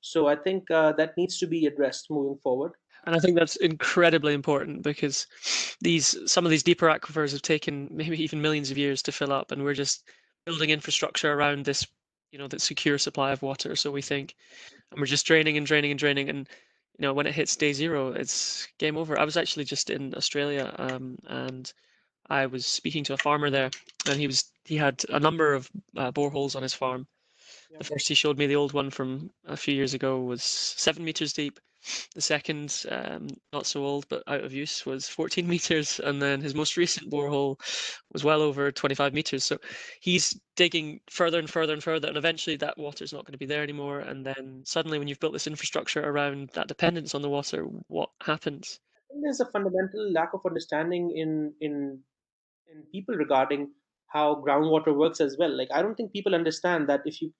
So 0.00 0.26
I 0.26 0.34
think 0.34 0.68
uh, 0.72 0.92
that 0.94 1.16
needs 1.16 1.38
to 1.38 1.46
be 1.46 1.66
addressed 1.66 2.10
moving 2.10 2.38
forward 2.42 2.72
and 3.06 3.14
I 3.14 3.18
think 3.20 3.36
that's 3.36 3.56
incredibly 3.56 4.34
important 4.34 4.82
because 4.82 5.26
these 5.80 6.18
some 6.30 6.44
of 6.44 6.50
these 6.50 6.64
deeper 6.64 6.88
aquifers 6.88 7.32
have 7.32 7.42
taken 7.42 7.88
maybe 7.90 8.22
even 8.22 8.42
millions 8.42 8.70
of 8.70 8.78
years 8.78 9.00
to 9.02 9.12
fill 9.12 9.32
up, 9.32 9.52
and 9.52 9.62
we're 9.62 9.74
just 9.74 10.04
building 10.44 10.70
infrastructure 10.70 11.32
around 11.32 11.64
this, 11.64 11.86
you 12.32 12.38
know, 12.38 12.48
that 12.48 12.60
secure 12.60 12.98
supply 12.98 13.32
of 13.32 13.42
water. 13.42 13.76
So 13.76 13.90
we 13.90 14.02
think, 14.02 14.34
and 14.90 15.00
we're 15.00 15.06
just 15.06 15.26
draining 15.26 15.56
and 15.56 15.66
draining 15.66 15.92
and 15.92 16.00
draining, 16.00 16.28
and 16.28 16.48
you 16.98 17.02
know, 17.02 17.14
when 17.14 17.26
it 17.26 17.34
hits 17.34 17.56
day 17.56 17.72
zero, 17.72 18.12
it's 18.12 18.66
game 18.78 18.96
over. 18.96 19.18
I 19.18 19.24
was 19.24 19.36
actually 19.36 19.64
just 19.64 19.90
in 19.90 20.14
Australia, 20.14 20.74
um, 20.78 21.16
and 21.28 21.72
I 22.28 22.46
was 22.46 22.66
speaking 22.66 23.04
to 23.04 23.14
a 23.14 23.18
farmer 23.18 23.50
there, 23.50 23.70
and 24.08 24.18
he 24.18 24.26
was 24.26 24.50
he 24.64 24.76
had 24.76 25.04
a 25.10 25.20
number 25.20 25.54
of 25.54 25.70
uh, 25.96 26.10
boreholes 26.10 26.56
on 26.56 26.62
his 26.62 26.74
farm. 26.74 27.06
The 27.78 27.84
first 27.84 28.08
he 28.08 28.14
showed 28.14 28.38
me, 28.38 28.46
the 28.46 28.56
old 28.56 28.72
one 28.72 28.90
from 28.90 29.30
a 29.46 29.56
few 29.56 29.74
years 29.74 29.94
ago, 29.94 30.20
was 30.20 30.42
seven 30.42 31.04
meters 31.04 31.32
deep 31.32 31.60
the 32.14 32.20
second, 32.20 32.84
um, 32.90 33.28
not 33.52 33.66
so 33.66 33.84
old 33.84 34.08
but 34.08 34.22
out 34.26 34.42
of 34.44 34.52
use, 34.52 34.84
was 34.84 35.08
14 35.08 35.46
meters, 35.48 36.00
and 36.00 36.20
then 36.20 36.40
his 36.40 36.54
most 36.54 36.76
recent 36.76 37.10
borehole 37.10 37.60
was 38.12 38.24
well 38.24 38.42
over 38.42 38.72
25 38.72 39.14
meters. 39.14 39.44
So 39.44 39.58
he's 40.00 40.38
digging 40.56 41.00
further 41.10 41.38
and 41.38 41.48
further 41.48 41.72
and 41.72 41.82
further, 41.82 42.08
and 42.08 42.16
eventually 42.16 42.56
that 42.56 42.78
water 42.78 43.04
is 43.04 43.12
not 43.12 43.24
going 43.24 43.32
to 43.32 43.38
be 43.38 43.46
there 43.46 43.62
anymore. 43.62 44.00
And 44.00 44.24
then 44.24 44.62
suddenly, 44.64 44.98
when 44.98 45.08
you've 45.08 45.20
built 45.20 45.32
this 45.32 45.46
infrastructure 45.46 46.02
around 46.02 46.50
that 46.54 46.68
dependence 46.68 47.14
on 47.14 47.22
the 47.22 47.30
water, 47.30 47.64
what 47.88 48.10
happens? 48.22 48.80
There's 49.22 49.40
a 49.40 49.46
fundamental 49.46 50.12
lack 50.12 50.34
of 50.34 50.40
understanding 50.44 51.12
in 51.16 51.54
in 51.60 52.00
in 52.70 52.82
people 52.92 53.14
regarding 53.14 53.70
how 54.08 54.42
groundwater 54.46 54.96
works 54.96 55.20
as 55.20 55.36
well. 55.38 55.56
Like 55.56 55.68
I 55.72 55.82
don't 55.82 55.94
think 55.94 56.12
people 56.12 56.34
understand 56.34 56.88
that 56.88 57.02
if 57.04 57.22
you, 57.22 57.32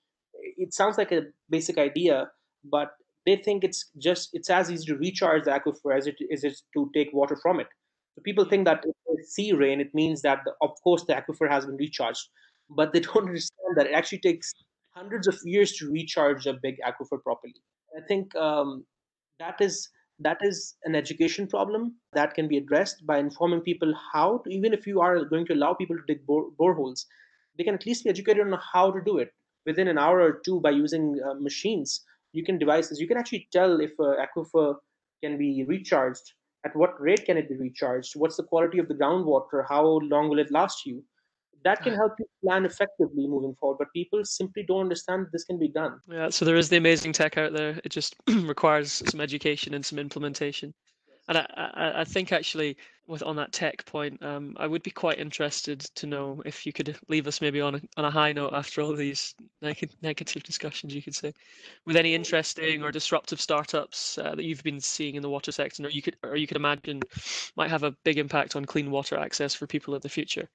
it 0.57 0.75
sounds 0.75 0.99
like 0.99 1.13
a 1.13 1.23
basic 1.51 1.79
idea, 1.79 2.31
but 2.65 2.93
they 3.25 3.37
think 3.37 3.65
it's 3.65 3.91
just 3.99 4.31
it's 4.33 4.51
as 4.51 4.71
easy 4.71 4.87
to 4.87 4.97
recharge 4.97 5.45
the 5.45 5.51
aquifer 5.51 5.97
as 5.97 6.07
it 6.07 6.17
is 6.31 6.63
to 6.75 6.91
take 6.95 7.09
water 7.13 7.37
from 7.43 7.61
it. 7.61 7.67
So 8.15 8.23
people 8.23 8.45
think 8.45 8.65
that 8.67 8.85
if 8.85 8.95
it's 9.07 9.35
sea 9.35 9.53
rain, 9.53 9.81
it 9.81 9.95
means 9.95 10.23
that 10.23 10.39
the, 10.45 10.53
of 10.63 10.71
course 10.83 11.05
the 11.05 11.15
aquifer 11.15 11.51
has 11.51 11.67
been 11.67 11.77
recharged, 11.77 12.29
but 12.71 12.93
they 12.93 13.01
don't 13.01 13.27
understand 13.27 13.77
that 13.77 13.87
it 13.87 13.93
actually 13.93 14.21
takes 14.21 14.53
hundreds 14.95 15.27
of 15.27 15.37
years 15.45 15.73
to 15.73 15.91
recharge 15.91 16.47
a 16.47 16.55
big 16.55 16.77
aquifer 16.87 17.23
properly. 17.23 17.55
I 17.97 18.01
think 18.07 18.35
um, 18.37 18.87
that 19.39 19.61
is 19.61 19.89
that 20.19 20.39
is 20.41 20.77
an 20.85 20.95
education 20.95 21.47
problem 21.47 21.97
that 22.15 22.33
can 22.33 22.49
be 22.49 22.57
addressed 22.57 23.05
by 23.07 23.19
informing 23.19 23.61
people 23.61 23.93
how 24.15 24.39
to, 24.39 24.51
even 24.51 24.73
if 24.73 24.87
you 24.87 25.01
are 25.01 25.25
going 25.27 25.45
to 25.47 25.53
allow 25.53 25.75
people 25.75 25.95
to 25.95 26.03
dig 26.07 26.25
bore, 26.27 26.47
boreholes, 26.59 27.05
they 27.59 27.65
can 27.65 27.75
at 27.75 27.85
least 27.85 28.05
be 28.05 28.09
educated 28.09 28.47
on 28.47 28.59
how 28.73 28.91
to 28.91 29.03
do 29.05 29.19
it 29.19 29.31
within 29.67 29.89
an 29.89 29.99
hour 29.99 30.21
or 30.21 30.41
two 30.45 30.61
by 30.61 30.71
using 30.71 31.21
uh, 31.29 31.35
machines. 31.35 32.05
You 32.33 32.45
can 32.45 32.59
devices 32.59 33.01
you 33.01 33.09
can 33.09 33.17
actually 33.17 33.49
tell 33.53 33.81
if 33.81 33.93
an 33.99 34.17
aquifer 34.25 34.77
can 35.23 35.39
be 35.39 35.65
recharged. 35.65 36.33
At 36.65 36.75
what 36.75 37.01
rate 37.01 37.25
can 37.27 37.37
it 37.37 37.49
be 37.49 37.57
recharged? 37.57 38.15
What's 38.17 38.37
the 38.37 38.43
quality 38.43 38.79
of 38.79 38.89
the 38.89 38.95
groundwater? 38.95 39.65
How 39.69 39.85
long 39.85 40.29
will 40.29 40.39
it 40.39 40.51
last 40.51 40.85
you? 40.85 41.05
That 41.65 41.83
can 41.83 41.95
help 41.95 42.13
you 42.19 42.27
plan 42.45 42.65
effectively 42.65 43.27
moving 43.27 43.57
forward 43.59 43.79
but 43.79 43.93
people 43.93 44.25
simply 44.25 44.63
don't 44.63 44.83
understand 44.83 45.27
this 45.33 45.45
can 45.45 45.59
be 45.59 45.69
done. 45.69 45.99
Yeah 46.09 46.29
so 46.31 46.45
there 46.45 46.57
is 46.57 46.69
the 46.69 46.77
amazing 46.77 47.13
tech 47.13 47.37
out 47.39 47.53
there. 47.53 47.81
It 47.85 47.91
just 47.91 48.15
requires 48.29 49.03
some 49.11 49.21
education 49.21 49.75
and 49.75 49.85
some 49.85 49.99
implementation 49.99 50.73
and 51.29 51.39
I, 51.39 51.47
I, 51.57 52.01
I 52.01 52.05
think 52.05 52.33
actually 52.33 52.77
with 53.07 53.23
on 53.23 53.37
that 53.37 53.53
tech 53.53 53.85
point, 53.87 54.23
um, 54.23 54.57
I 54.59 54.67
would 54.67 54.83
be 54.83 54.91
quite 54.91 55.19
interested 55.19 55.81
to 55.81 56.07
know 56.07 56.43
if 56.45 56.67
you 56.67 56.73
could 56.73 56.97
leave 57.09 57.27
us 57.27 57.41
maybe 57.41 57.61
on 57.61 57.77
a, 57.77 57.81
on 57.97 58.05
a 58.05 58.11
high 58.11 58.33
note 58.33 58.53
after 58.53 58.81
all 58.81 58.95
these 58.95 59.35
neg- 59.63 59.91
negative 60.03 60.43
discussions, 60.43 60.95
you 60.95 61.03
could 61.03 61.15
say, 61.15 61.33
with 61.85 61.97
any 61.97 62.15
interesting 62.15 62.83
or 62.83 62.91
disruptive 62.91 63.41
startups 63.41 64.19
uh, 64.19 64.35
that 64.35 64.45
you've 64.45 64.63
been 64.63 64.81
seeing 64.81 65.15
in 65.15 65.23
the 65.23 65.31
water 65.31 65.53
sector, 65.53 65.85
or 65.85 65.91
you 65.91 66.03
could 66.03 66.17
or 66.23 66.37
you 66.37 66.47
could 66.47 66.57
imagine 66.57 67.01
might 67.57 67.71
have 67.71 67.85
a 67.85 67.93
big 68.05 68.19
impact 68.19 68.57
on 68.57 68.65
clean 68.65 68.91
water 68.91 69.19
access 69.19 69.55
for 69.55 69.67
people 69.67 69.95
in 69.95 70.01
the 70.01 70.09
future. 70.09 70.49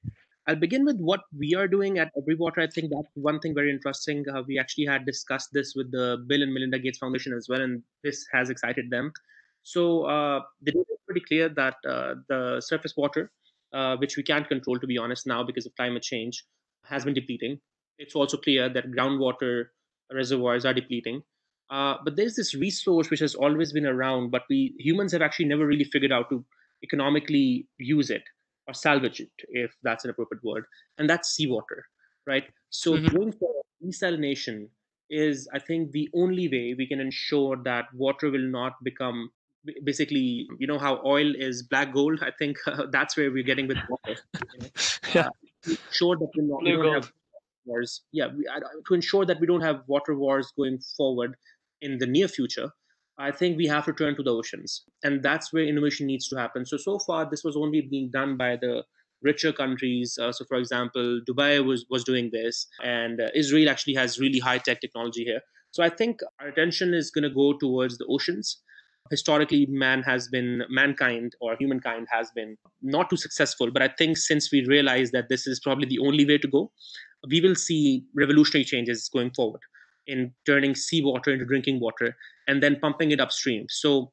I'll 0.47 0.55
begin 0.55 0.85
with 0.85 0.99
what 0.99 1.21
we 1.37 1.53
are 1.53 1.67
doing 1.67 1.99
at 1.99 2.11
Everywater. 2.15 2.63
I 2.63 2.67
think 2.67 2.91
that's 2.91 3.07
one 3.13 3.39
thing 3.39 3.53
very 3.53 3.69
interesting. 3.69 4.25
Uh, 4.27 4.41
we 4.47 4.57
actually 4.57 4.85
had 4.85 5.05
discussed 5.05 5.49
this 5.53 5.73
with 5.75 5.91
the 5.91 6.23
Bill 6.27 6.41
and 6.41 6.51
Melinda 6.51 6.79
Gates 6.79 6.97
Foundation 6.97 7.33
as 7.33 7.47
well, 7.47 7.61
and 7.61 7.83
this 8.03 8.25
has 8.33 8.49
excited 8.49 8.89
them. 8.89 9.13
So 9.63 10.03
uh, 10.05 10.41
the 10.61 10.71
data 10.71 10.85
is 10.91 10.99
pretty 11.05 11.21
clear 11.27 11.49
that 11.49 11.75
uh, 11.87 12.15
the 12.29 12.61
surface 12.61 12.95
water, 12.97 13.31
uh, 13.73 13.97
which 13.97 14.17
we 14.17 14.23
can't 14.23 14.47
control 14.47 14.79
to 14.79 14.87
be 14.87 14.97
honest 14.97 15.27
now 15.27 15.43
because 15.43 15.65
of 15.65 15.75
climate 15.75 16.03
change, 16.03 16.43
has 16.85 17.05
been 17.05 17.13
depleting. 17.13 17.59
It's 17.97 18.15
also 18.15 18.37
clear 18.37 18.69
that 18.69 18.91
groundwater 18.91 19.65
reservoirs 20.11 20.65
are 20.65 20.73
depleting. 20.73 21.21
Uh, 21.69 21.95
but 22.03 22.17
there's 22.17 22.35
this 22.35 22.53
resource 22.53 23.09
which 23.09 23.21
has 23.21 23.33
always 23.33 23.71
been 23.71 23.85
around, 23.85 24.29
but 24.29 24.43
we 24.49 24.75
humans 24.77 25.13
have 25.13 25.21
actually 25.21 25.45
never 25.45 25.65
really 25.65 25.85
figured 25.85 26.11
out 26.11 26.29
to 26.29 26.43
economically 26.83 27.67
use 27.77 28.09
it 28.09 28.23
or 28.67 28.73
salvage 28.73 29.21
it, 29.21 29.31
if 29.49 29.71
that's 29.83 30.03
an 30.03 30.09
appropriate 30.09 30.43
word, 30.43 30.65
and 30.97 31.09
that's 31.09 31.29
seawater, 31.29 31.85
right? 32.27 32.43
So 32.69 32.93
mm-hmm. 32.93 33.15
going 33.15 33.31
for 33.31 33.49
desalination 33.83 34.67
is, 35.09 35.47
I 35.53 35.59
think, 35.59 35.91
the 35.91 36.09
only 36.13 36.47
way 36.49 36.75
we 36.77 36.87
can 36.87 36.99
ensure 36.99 37.57
that 37.63 37.85
water 37.93 38.29
will 38.29 38.47
not 38.47 38.73
become 38.83 39.31
basically 39.83 40.47
you 40.59 40.67
know 40.67 40.79
how 40.79 41.01
oil 41.05 41.33
is 41.35 41.63
black 41.63 41.93
gold 41.93 42.19
i 42.23 42.31
think 42.39 42.57
uh, 42.67 42.85
that's 42.91 43.15
where 43.15 43.31
we're 43.31 43.43
getting 43.43 43.67
with 43.67 43.77
water 43.89 44.19
you 44.53 44.59
know? 44.59 44.67
yeah 45.13 45.27
uh, 45.27 45.73
ensure 45.89 46.17
that 46.17 46.29
we, 46.35 46.43
not, 46.43 46.63
we 46.63 46.71
don't 46.71 46.93
have 46.93 47.11
wars 47.65 48.01
yeah 48.11 48.27
we, 48.35 48.47
uh, 48.47 48.59
to 48.87 48.93
ensure 48.93 49.25
that 49.25 49.39
we 49.39 49.47
don't 49.47 49.61
have 49.61 49.81
water 49.87 50.15
wars 50.15 50.51
going 50.57 50.79
forward 50.97 51.35
in 51.81 51.97
the 51.99 52.07
near 52.07 52.27
future 52.27 52.69
i 53.19 53.31
think 53.31 53.57
we 53.57 53.67
have 53.67 53.85
to 53.85 53.93
turn 53.93 54.15
to 54.15 54.23
the 54.23 54.33
oceans 54.33 54.83
and 55.03 55.21
that's 55.21 55.53
where 55.53 55.63
innovation 55.63 56.07
needs 56.07 56.27
to 56.27 56.35
happen 56.35 56.65
so 56.65 56.77
so 56.77 56.97
far 56.99 57.29
this 57.29 57.43
was 57.43 57.55
only 57.55 57.81
being 57.81 58.09
done 58.11 58.35
by 58.37 58.55
the 58.55 58.83
richer 59.21 59.51
countries. 59.53 60.17
Uh, 60.19 60.31
so, 60.31 60.45
for 60.45 60.57
example, 60.57 61.21
Dubai 61.29 61.63
was 61.63 61.85
was 61.89 62.03
doing 62.03 62.29
this, 62.31 62.67
and 62.83 63.21
uh, 63.21 63.29
Israel 63.35 63.69
actually 63.69 63.95
has 63.95 64.19
really 64.19 64.39
high 64.39 64.57
tech 64.57 64.81
technology 64.81 65.23
here. 65.23 65.41
So, 65.71 65.83
I 65.83 65.89
think 65.89 66.19
our 66.39 66.47
attention 66.47 66.93
is 66.93 67.11
going 67.11 67.23
to 67.23 67.29
go 67.29 67.53
towards 67.53 67.97
the 67.97 68.05
oceans. 68.05 68.61
Historically, 69.11 69.67
man 69.67 70.01
has 70.01 70.27
been 70.29 70.63
mankind 70.69 71.35
or 71.41 71.55
humankind 71.59 72.07
has 72.09 72.31
been 72.33 72.57
not 72.81 73.09
too 73.09 73.17
successful. 73.17 73.69
But 73.69 73.83
I 73.83 73.89
think 73.89 74.17
since 74.17 74.51
we 74.51 74.65
realize 74.65 75.11
that 75.11 75.29
this 75.29 75.45
is 75.45 75.59
probably 75.59 75.85
the 75.85 75.99
only 75.99 76.25
way 76.25 76.37
to 76.39 76.47
go, 76.47 76.71
we 77.29 77.41
will 77.41 77.55
see 77.55 78.05
revolutionary 78.15 78.65
changes 78.65 79.09
going 79.13 79.31
forward 79.31 79.61
in 80.07 80.33
turning 80.45 80.73
seawater 80.73 81.31
into 81.31 81.45
drinking 81.45 81.79
water 81.79 82.15
and 82.47 82.63
then 82.63 82.79
pumping 82.81 83.11
it 83.11 83.19
upstream. 83.19 83.65
So 83.69 84.11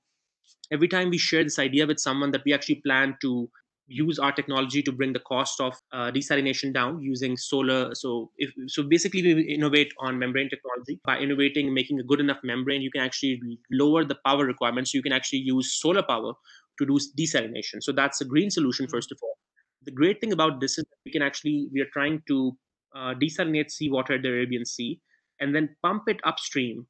every 0.71 0.89
time 0.89 1.11
we 1.11 1.19
share 1.19 1.45
this 1.45 1.59
idea 1.59 1.87
with 1.87 1.99
someone 1.99 2.33
that 2.33 2.43
we 2.45 2.53
actually 2.53 2.83
plan 2.85 3.17
to 3.23 3.49
use 3.89 4.19
our 4.19 4.33
technology 4.33 4.83
to 4.83 4.93
bring 4.93 5.13
the 5.13 5.21
cost 5.21 5.61
of 5.61 5.75
uh, 5.93 6.11
desalination 6.11 6.73
down 6.73 7.01
using 7.01 7.37
solar. 7.37 7.95
So 7.95 8.31
if 8.37 8.51
so 8.67 8.83
basically 8.83 9.35
we 9.35 9.43
innovate 9.43 9.93
on 9.99 10.19
membrane 10.19 10.51
technology. 10.51 11.01
By 11.05 11.19
innovating 11.19 11.73
making 11.75 11.99
a 12.01 12.03
good 12.03 12.21
enough 12.21 12.39
membrane 12.45 12.83
you 12.83 12.91
can 12.91 13.03
actually 13.03 13.41
lower 13.71 14.05
the 14.05 14.17
power 14.27 14.45
requirements. 14.45 14.95
You 14.95 15.03
can 15.03 15.13
actually 15.13 15.41
use 15.41 15.81
solar 15.81 16.03
power 16.03 16.35
to 16.79 16.87
do 16.87 16.99
desalination. 17.19 17.83
So 17.83 17.93
that's 17.93 18.21
a 18.21 18.25
green 18.25 18.51
solution 18.51 18.87
mm-hmm. 18.87 18.97
first 18.97 19.11
of 19.11 19.19
all. 19.23 19.39
The 19.85 19.93
great 19.93 20.21
thing 20.21 20.33
about 20.33 20.61
this 20.61 20.79
is 20.79 20.85
that 20.85 20.99
we 21.05 21.13
can 21.13 21.23
actually 21.23 21.69
we 21.73 21.81
are 21.81 21.91
trying 21.93 22.23
to 22.29 22.57
uh, 22.95 23.15
desalinate 23.15 23.71
seawater 23.71 24.15
at 24.15 24.23
the 24.23 24.29
arabian 24.29 24.65
sea 24.65 25.01
and 25.41 25.55
then 25.55 25.69
pump 25.83 26.05
it 26.09 26.21
upstream 26.25 26.87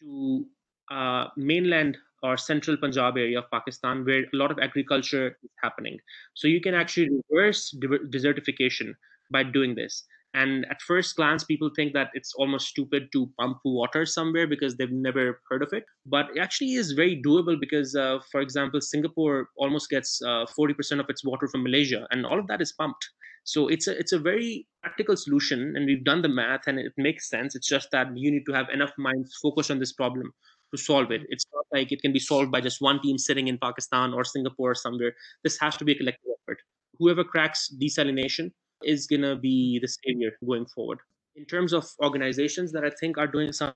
to 0.00 0.44
uh, 0.90 1.26
mainland 1.36 1.96
or 2.22 2.36
central 2.36 2.76
Punjab 2.76 3.16
area 3.16 3.38
of 3.38 3.50
Pakistan, 3.50 4.04
where 4.04 4.22
a 4.22 4.36
lot 4.36 4.50
of 4.50 4.58
agriculture 4.58 5.36
is 5.42 5.50
happening. 5.62 5.98
So 6.34 6.48
you 6.48 6.60
can 6.60 6.74
actually 6.74 7.10
reverse 7.30 7.74
desertification 8.10 8.94
by 9.30 9.42
doing 9.42 9.74
this. 9.74 10.04
And 10.34 10.66
at 10.70 10.82
first 10.82 11.16
glance, 11.16 11.42
people 11.42 11.70
think 11.74 11.94
that 11.94 12.10
it's 12.12 12.34
almost 12.34 12.68
stupid 12.68 13.08
to 13.12 13.32
pump 13.38 13.58
water 13.64 14.04
somewhere 14.04 14.46
because 14.46 14.76
they've 14.76 14.92
never 14.92 15.40
heard 15.48 15.62
of 15.62 15.72
it. 15.72 15.84
But 16.04 16.26
it 16.34 16.38
actually 16.38 16.74
is 16.74 16.92
very 16.92 17.20
doable 17.24 17.58
because, 17.58 17.94
uh, 17.94 18.18
for 18.30 18.40
example, 18.40 18.80
Singapore 18.80 19.48
almost 19.56 19.88
gets 19.88 20.20
uh, 20.22 20.44
40% 20.58 21.00
of 21.00 21.08
its 21.08 21.24
water 21.24 21.48
from 21.48 21.62
Malaysia, 21.62 22.06
and 22.10 22.26
all 22.26 22.38
of 22.38 22.46
that 22.48 22.60
is 22.60 22.72
pumped. 22.72 23.08
So 23.44 23.68
it's 23.68 23.86
a 23.86 23.98
it's 23.98 24.12
a 24.12 24.18
very 24.18 24.66
practical 24.82 25.16
solution, 25.16 25.72
and 25.74 25.86
we've 25.86 26.04
done 26.04 26.20
the 26.20 26.28
math, 26.28 26.66
and 26.66 26.78
it 26.78 26.92
makes 26.98 27.30
sense. 27.30 27.54
It's 27.56 27.66
just 27.66 27.90
that 27.92 28.08
you 28.14 28.30
need 28.30 28.44
to 28.46 28.52
have 28.52 28.68
enough 28.68 28.92
minds 28.98 29.34
focused 29.42 29.70
on 29.70 29.78
this 29.78 29.94
problem 29.94 30.34
to 30.74 30.80
solve 30.80 31.10
it. 31.10 31.22
It's 31.28 31.46
not 31.54 31.64
like 31.72 31.92
it 31.92 32.02
can 32.02 32.12
be 32.12 32.18
solved 32.18 32.50
by 32.50 32.60
just 32.60 32.80
one 32.80 33.00
team 33.00 33.18
sitting 33.18 33.48
in 33.48 33.58
Pakistan 33.58 34.12
or 34.12 34.24
Singapore 34.24 34.72
or 34.72 34.74
somewhere. 34.74 35.12
This 35.44 35.58
has 35.60 35.76
to 35.78 35.84
be 35.84 35.92
a 35.92 35.96
collective 35.96 36.32
effort. 36.42 36.58
Whoever 36.98 37.24
cracks 37.24 37.72
desalination 37.80 38.50
is 38.84 39.06
going 39.06 39.22
to 39.22 39.36
be 39.36 39.78
the 39.80 39.88
savior 39.88 40.32
going 40.44 40.66
forward. 40.66 40.98
In 41.36 41.44
terms 41.44 41.72
of 41.72 41.86
organizations 42.02 42.72
that 42.72 42.84
I 42.84 42.90
think 43.00 43.16
are 43.18 43.26
doing 43.26 43.52
some 43.52 43.72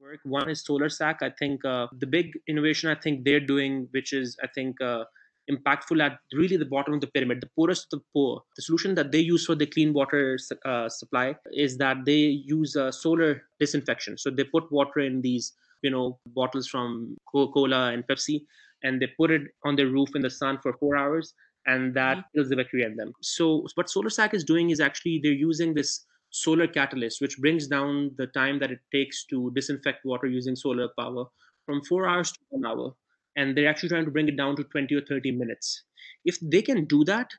work, 0.00 0.20
one 0.24 0.50
is 0.50 0.64
SolarSAC. 0.68 1.16
I 1.22 1.30
think 1.38 1.64
uh, 1.64 1.86
the 1.98 2.06
big 2.06 2.32
innovation 2.48 2.90
I 2.90 2.96
think 2.96 3.24
they're 3.24 3.40
doing, 3.40 3.88
which 3.92 4.12
is 4.12 4.36
I 4.42 4.48
think 4.54 4.80
uh, 4.80 5.04
impactful 5.50 6.02
at 6.02 6.18
really 6.32 6.56
the 6.56 6.64
bottom 6.64 6.94
of 6.94 7.00
the 7.00 7.06
pyramid, 7.06 7.40
the 7.40 7.50
poorest 7.54 7.92
of 7.92 8.00
the 8.00 8.04
poor. 8.12 8.42
The 8.56 8.62
solution 8.62 8.94
that 8.96 9.12
they 9.12 9.20
use 9.20 9.46
for 9.46 9.54
the 9.54 9.66
clean 9.66 9.92
water 9.92 10.38
uh, 10.64 10.88
supply 10.88 11.36
is 11.52 11.78
that 11.78 11.98
they 12.04 12.42
use 12.56 12.76
uh, 12.76 12.90
solar 12.90 13.42
disinfection. 13.60 14.18
So 14.18 14.30
they 14.30 14.44
put 14.44 14.70
water 14.72 15.00
in 15.00 15.22
these 15.22 15.52
you 15.86 15.92
know 15.94 16.06
bottles 16.38 16.68
from 16.74 16.90
coca-cola 17.32 17.82
and 17.92 18.06
pepsi 18.10 18.40
and 18.82 19.00
they 19.00 19.08
put 19.20 19.30
it 19.36 19.42
on 19.64 19.76
their 19.76 19.92
roof 19.96 20.10
in 20.18 20.26
the 20.26 20.34
sun 20.38 20.58
for 20.62 20.72
four 20.80 20.96
hours 20.96 21.32
and 21.66 21.94
that 21.94 22.18
mm-hmm. 22.18 22.34
kills 22.34 22.50
the 22.50 22.58
bacteria 22.60 22.86
in 22.90 22.96
them 22.96 23.12
so 23.22 23.48
what 23.74 23.94
solarsac 23.94 24.34
is 24.40 24.44
doing 24.52 24.70
is 24.76 24.84
actually 24.88 25.16
they're 25.22 25.42
using 25.48 25.74
this 25.78 26.04
solar 26.42 26.68
catalyst 26.76 27.20
which 27.20 27.38
brings 27.38 27.66
down 27.74 28.10
the 28.18 28.26
time 28.38 28.58
that 28.58 28.70
it 28.76 28.80
takes 28.92 29.24
to 29.32 29.50
disinfect 29.54 30.04
water 30.12 30.26
using 30.36 30.56
solar 30.64 30.88
power 30.98 31.24
from 31.64 31.82
four 31.88 32.06
hours 32.08 32.32
to 32.32 32.38
one 32.50 32.66
hour 32.70 32.92
and 33.36 33.56
they're 33.56 33.68
actually 33.68 33.88
trying 33.88 34.04
to 34.04 34.10
bring 34.10 34.28
it 34.28 34.36
down 34.36 34.56
to 34.56 34.64
20 34.64 34.94
or 34.94 35.04
30 35.08 35.32
minutes 35.42 35.82
if 36.24 36.38
they 36.54 36.62
can 36.70 36.84
do 36.84 37.04
that 37.04 37.30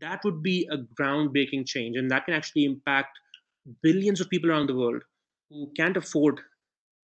that 0.00 0.20
would 0.24 0.42
be 0.42 0.68
a 0.70 0.78
groundbreaking 1.00 1.66
change 1.66 1.96
and 1.96 2.10
that 2.10 2.24
can 2.24 2.34
actually 2.34 2.64
impact 2.64 3.18
billions 3.82 4.20
of 4.20 4.30
people 4.30 4.50
around 4.50 4.68
the 4.68 4.76
world 4.82 5.02
who 5.50 5.70
can't 5.76 5.96
afford 5.96 6.40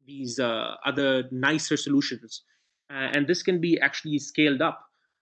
these 0.05 0.39
uh, 0.39 0.75
other 0.85 1.23
nicer 1.31 1.77
solutions. 1.77 2.43
Uh, 2.89 3.09
and 3.13 3.27
this 3.27 3.43
can 3.43 3.59
be 3.59 3.79
actually 3.79 4.19
scaled 4.19 4.61
up 4.61 4.79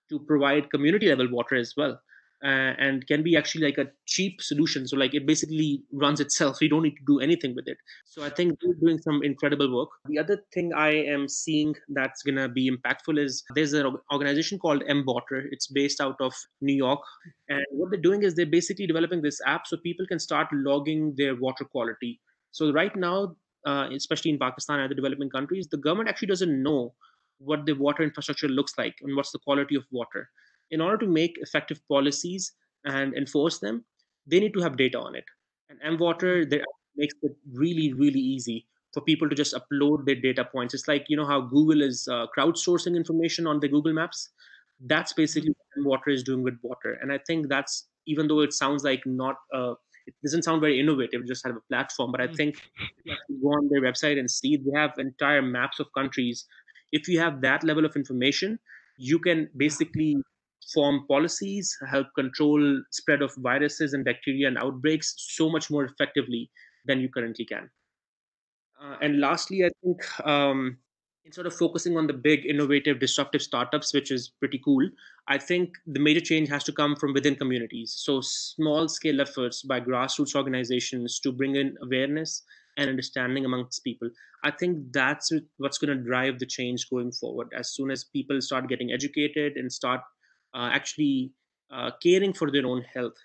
to 0.10 0.20
provide 0.20 0.70
community 0.72 1.08
level 1.08 1.30
water 1.30 1.56
as 1.56 1.74
well. 1.78 2.00
Uh, 2.44 2.74
and 2.80 3.06
can 3.06 3.22
be 3.22 3.38
actually 3.38 3.64
like 3.64 3.78
a 3.78 3.86
cheap 4.08 4.42
solution. 4.42 4.88
So 4.88 4.98
like 4.98 5.14
it 5.14 5.28
basically 5.28 5.84
runs 5.94 6.20
itself. 6.20 6.60
You 6.60 6.70
don't 6.70 6.82
need 6.82 6.96
to 6.96 7.04
do 7.06 7.20
anything 7.20 7.54
with 7.54 7.68
it. 7.68 7.78
So 8.04 8.24
I 8.24 8.32
think 8.32 8.58
they're 8.60 8.74
doing 8.82 8.98
some 9.00 9.22
incredible 9.24 9.72
work. 9.72 9.90
The 10.08 10.18
other 10.18 10.44
thing 10.52 10.74
I 10.74 10.90
am 10.90 11.28
seeing 11.28 11.76
that's 11.90 12.24
gonna 12.24 12.50
be 12.50 12.72
impactful 12.72 13.20
is 13.20 13.44
there's 13.54 13.74
an 13.74 13.96
organization 14.12 14.58
called 14.58 14.82
mWater. 14.90 15.46
It's 15.52 15.68
based 15.68 16.02
out 16.02 16.16
of 16.20 16.34
New 16.62 16.74
York, 16.74 17.02
and 17.48 17.64
what 17.70 17.92
they're 17.92 18.02
doing 18.02 18.24
is 18.24 18.34
they're 18.34 18.48
basically 18.48 18.88
developing 18.88 19.22
this 19.22 19.40
app 19.46 19.68
so 19.68 19.78
people 19.78 20.08
can 20.08 20.18
start 20.18 20.48
logging 20.52 21.14
their 21.18 21.36
water 21.36 21.64
quality. 21.64 22.20
So 22.50 22.74
right 22.74 22.96
now 22.96 23.36
uh, 23.66 23.90
especially 23.92 24.32
in 24.32 24.40
Pakistan 24.40 24.80
and 24.80 24.86
other 24.86 24.96
developing 24.96 25.30
countries, 25.30 25.68
the 25.68 25.78
government 25.78 26.10
actually 26.10 26.28
doesn't 26.28 26.64
know 26.64 26.94
what 27.40 27.66
the 27.66 27.74
water 27.74 28.04
infrastructure 28.04 28.48
looks 28.48 28.74
like 28.78 28.96
and 29.02 29.16
what's 29.16 29.32
the 29.32 29.40
quality 29.40 29.76
of 29.76 29.86
water. 29.92 30.30
In 30.70 30.82
order 30.82 30.98
to 30.98 31.08
make 31.08 31.38
effective 31.40 31.82
policies 31.88 32.54
and 32.86 33.14
enforce 33.16 33.60
them, 33.60 33.86
they 34.26 34.40
need 34.40 34.54
to 34.54 34.62
have 34.62 34.78
data 34.78 35.00
on 35.00 35.16
it. 35.16 35.26
And 35.70 36.00
mWater 36.00 36.50
makes 36.96 37.14
it 37.22 37.36
really, 37.54 37.94
really 37.94 38.20
easy 38.20 38.68
for 38.94 39.02
people 39.02 39.30
to 39.30 39.36
just 39.36 39.56
upload 39.56 40.06
their 40.06 40.16
data 40.16 40.44
points. 40.46 40.74
It's 40.74 40.88
like 40.88 41.06
you 41.08 41.16
know 41.18 41.26
how 41.26 41.42
Google 41.42 41.82
is 41.82 42.08
uh, 42.08 42.28
crowdsourcing 42.38 42.96
information 42.96 43.48
on 43.48 43.60
the 43.60 43.68
Google 43.68 43.94
Maps. 43.94 44.30
That's 44.80 45.14
basically 45.14 45.54
what 45.76 45.86
water 46.00 46.10
is 46.10 46.24
doing 46.24 46.44
with 46.44 46.58
water. 46.62 46.98
And 47.02 47.12
I 47.12 47.20
think 47.20 47.48
that's 47.48 47.88
even 48.08 48.28
though 48.28 48.42
it 48.42 48.54
sounds 48.54 48.84
like 48.84 49.06
not 49.06 49.36
a 49.54 49.76
it 50.08 50.14
doesn't 50.24 50.44
sound 50.44 50.62
very 50.62 50.80
innovative 50.80 51.26
just 51.26 51.46
have 51.46 51.56
a 51.56 51.62
platform 51.70 52.12
but 52.12 52.22
i 52.22 52.28
mm. 52.28 52.36
think 52.36 52.56
you 53.04 53.42
go 53.42 53.50
on 53.50 53.70
their 53.70 53.82
website 53.82 54.20
and 54.20 54.30
see 54.30 54.58
they 54.58 54.78
have 54.78 54.92
entire 54.98 55.42
maps 55.42 55.80
of 55.80 55.88
countries 55.94 56.46
if 56.92 57.08
you 57.08 57.20
have 57.20 57.42
that 57.42 57.64
level 57.64 57.86
of 57.86 57.96
information 57.96 58.60
you 58.98 59.20
can 59.20 59.50
basically 59.58 60.16
form 60.74 61.06
policies 61.08 61.76
help 61.90 62.08
control 62.16 62.82
spread 62.92 63.22
of 63.22 63.32
viruses 63.38 63.94
and 63.94 64.06
bacteria 64.06 64.48
and 64.48 64.58
outbreaks 64.58 65.16
so 65.18 65.50
much 65.50 65.70
more 65.72 65.86
effectively 65.86 66.50
than 66.86 67.00
you 67.00 67.10
currently 67.10 67.46
can 67.46 67.70
uh, 68.82 68.96
and 69.02 69.20
lastly 69.20 69.64
i 69.66 69.70
think 69.84 70.28
um, 70.28 70.78
instead 71.26 71.46
of 71.46 71.54
focusing 71.54 71.98
on 71.98 72.08
the 72.08 72.14
big 72.14 72.46
innovative 72.46 73.00
disruptive 73.00 73.42
startups 73.42 73.94
which 73.94 74.12
is 74.12 74.30
pretty 74.40 74.60
cool 74.64 74.90
i 75.28 75.38
think 75.38 75.78
the 75.86 76.00
major 76.00 76.20
change 76.20 76.50
has 76.50 76.64
to 76.64 76.72
come 76.72 76.96
from 76.96 77.14
within 77.14 77.36
communities. 77.36 77.94
So 77.98 78.22
small 78.22 78.88
scale 78.88 79.22
efforts 79.22 79.62
by 79.62 79.80
grassroots 79.80 80.36
organizations 80.36 81.20
to 81.20 81.32
bring 81.32 81.56
in 81.56 81.76
awareness 81.82 82.44
and 82.78 82.90
understanding 82.90 83.46
amongst 83.46 83.84
people. 83.84 84.10
I 84.44 84.52
think 84.52 84.92
that's 84.94 85.32
what's 85.58 85.78
going 85.78 85.96
to 85.96 86.04
drive 86.04 86.40
the 86.40 86.46
change 86.46 86.90
going 86.90 87.12
forward. 87.12 87.50
As 87.56 87.74
soon 87.74 87.92
as 87.92 88.04
people 88.04 88.42
start 88.42 88.70
getting 88.70 88.92
educated 88.92 89.54
and 89.58 89.72
start 89.72 90.02
uh, 90.54 90.70
actually 90.72 91.34
uh, 91.72 91.92
caring 92.02 92.34
for 92.34 92.52
their 92.52 92.66
own 92.66 92.84
health 92.94 93.18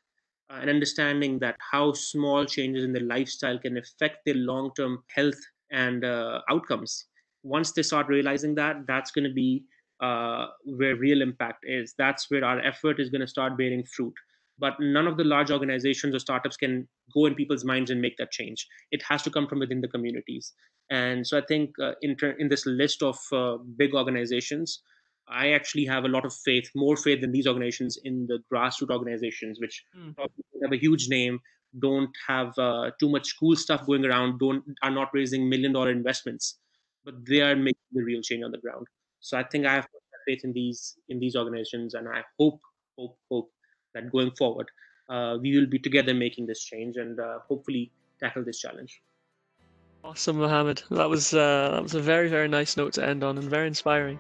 uh, 0.51 0.59
and 0.61 0.71
understanding 0.71 1.39
that 1.41 1.57
how 1.73 1.93
small 1.93 2.45
changes 2.45 2.85
in 2.85 2.93
their 2.93 3.03
lifestyle 3.03 3.59
can 3.59 3.77
affect 3.77 4.19
their 4.25 4.35
long 4.35 4.73
term 4.77 5.03
health 5.15 5.41
and 5.71 6.05
uh, 6.05 6.41
outcomes 6.51 7.07
once 7.47 7.73
they 7.73 7.83
start 7.83 8.09
realizing 8.09 8.55
that, 8.57 8.77
that's 8.87 9.11
going 9.11 9.25
to 9.25 9.33
be 9.33 9.65
uh, 10.01 10.47
where 10.65 10.97
real 10.97 11.23
impact 11.23 11.65
is. 11.65 11.95
That's 11.97 12.31
where 12.31 12.45
our 12.45 12.61
effort 12.61 13.01
is 13.01 13.09
going 13.09 13.21
to 13.21 13.27
start 13.27 13.57
bearing 13.57 13.85
fruit. 13.85 14.15
But 14.59 14.75
none 14.81 15.07
of 15.07 15.17
the 15.17 15.25
large 15.25 15.51
organizations 15.51 16.15
or 16.15 16.19
startups 16.19 16.57
can 16.57 16.89
go 17.15 17.27
in 17.27 17.35
people's 17.35 17.65
minds 17.65 17.91
and 17.91 18.01
make 18.01 18.17
that 18.19 18.31
change. 18.31 18.67
It 18.91 19.03
has 19.09 19.23
to 19.23 19.31
come 19.31 19.47
from 19.47 19.61
within 19.61 19.81
the 19.81 19.89
communities. 19.89 20.53
And 20.91 21.27
so 21.27 21.39
I 21.39 21.43
think 21.47 21.71
uh, 21.83 21.93
in, 22.01 22.17
ter- 22.17 22.37
in 22.39 22.49
this 22.49 22.65
list 22.67 23.03
of 23.03 23.19
uh, 23.33 23.59
big 23.77 23.95
organizations, 23.95 24.81
I 25.29 25.51
actually 25.51 25.85
have 25.87 26.05
a 26.05 26.09
lot 26.09 26.25
of 26.25 26.33
faith, 26.33 26.71
more 26.75 26.97
faith 26.97 27.21
than 27.21 27.33
these 27.33 27.47
organizations 27.47 27.99
in 28.05 28.27
the 28.29 28.39
grassroots 28.53 28.91
organizations, 28.91 29.59
which 29.61 29.85
mm. 29.97 30.15
have 30.63 30.73
a 30.73 30.79
huge 30.79 31.09
name, 31.09 31.41
don't 31.81 32.11
have 32.29 32.57
uh, 32.59 32.91
too 32.99 33.11
much 33.11 33.35
cool 33.39 33.57
stuff 33.57 33.85
going 33.87 34.05
around, 34.05 34.39
don't 34.39 34.63
are 34.83 34.91
not 34.91 35.11
raising 35.13 35.49
million 35.49 35.73
dollar 35.73 35.91
investments 35.91 36.59
but 37.07 37.15
they 37.25 37.41
are 37.41 37.57
making 37.57 37.89
the 37.93 38.03
real 38.03 38.21
change 38.21 38.45
on 38.45 38.51
the 38.51 38.59
ground. 38.59 38.87
So 39.21 39.39
I 39.39 39.45
think 39.45 39.65
I 39.65 39.75
have 39.77 39.89
faith 40.27 40.45
in 40.45 40.53
these 40.53 40.99
in 41.09 41.19
these 41.21 41.37
organizations, 41.37 41.95
and 41.95 42.07
I 42.09 42.23
hope 42.39 42.61
hope 42.99 43.17
hope 43.31 43.51
that 43.95 44.13
going 44.13 44.33
forward 44.33 44.69
uh, 45.09 45.39
we 45.41 45.57
will 45.57 45.67
be 45.67 45.79
together 45.79 46.15
making 46.15 46.47
this 46.47 46.63
change 46.63 46.97
and 46.97 47.19
uh, 47.19 47.39
hopefully 47.49 47.93
tackle 48.21 48.45
this 48.45 48.59
challenge. 48.59 49.01
Awesome, 50.05 50.39
Mohammed. 50.39 50.83
That 50.91 51.09
was 51.09 51.35
uh, 51.35 51.71
that 51.73 51.83
was 51.83 51.95
a 51.95 52.01
very 52.01 52.29
very 52.29 52.49
nice 52.49 52.77
note 52.77 52.93
to 52.95 53.07
end 53.07 53.25
on 53.25 53.39
and 53.39 53.49
very 53.49 53.67
inspiring. 53.67 54.19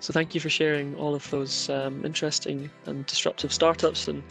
So 0.00 0.12
thank 0.12 0.34
you 0.34 0.40
for 0.40 0.48
sharing 0.48 0.94
all 0.96 1.14
of 1.14 1.28
those 1.30 1.68
um, 1.68 2.04
interesting 2.04 2.70
and 2.86 3.06
disruptive 3.06 3.52
startups 3.52 4.08
and 4.08 4.22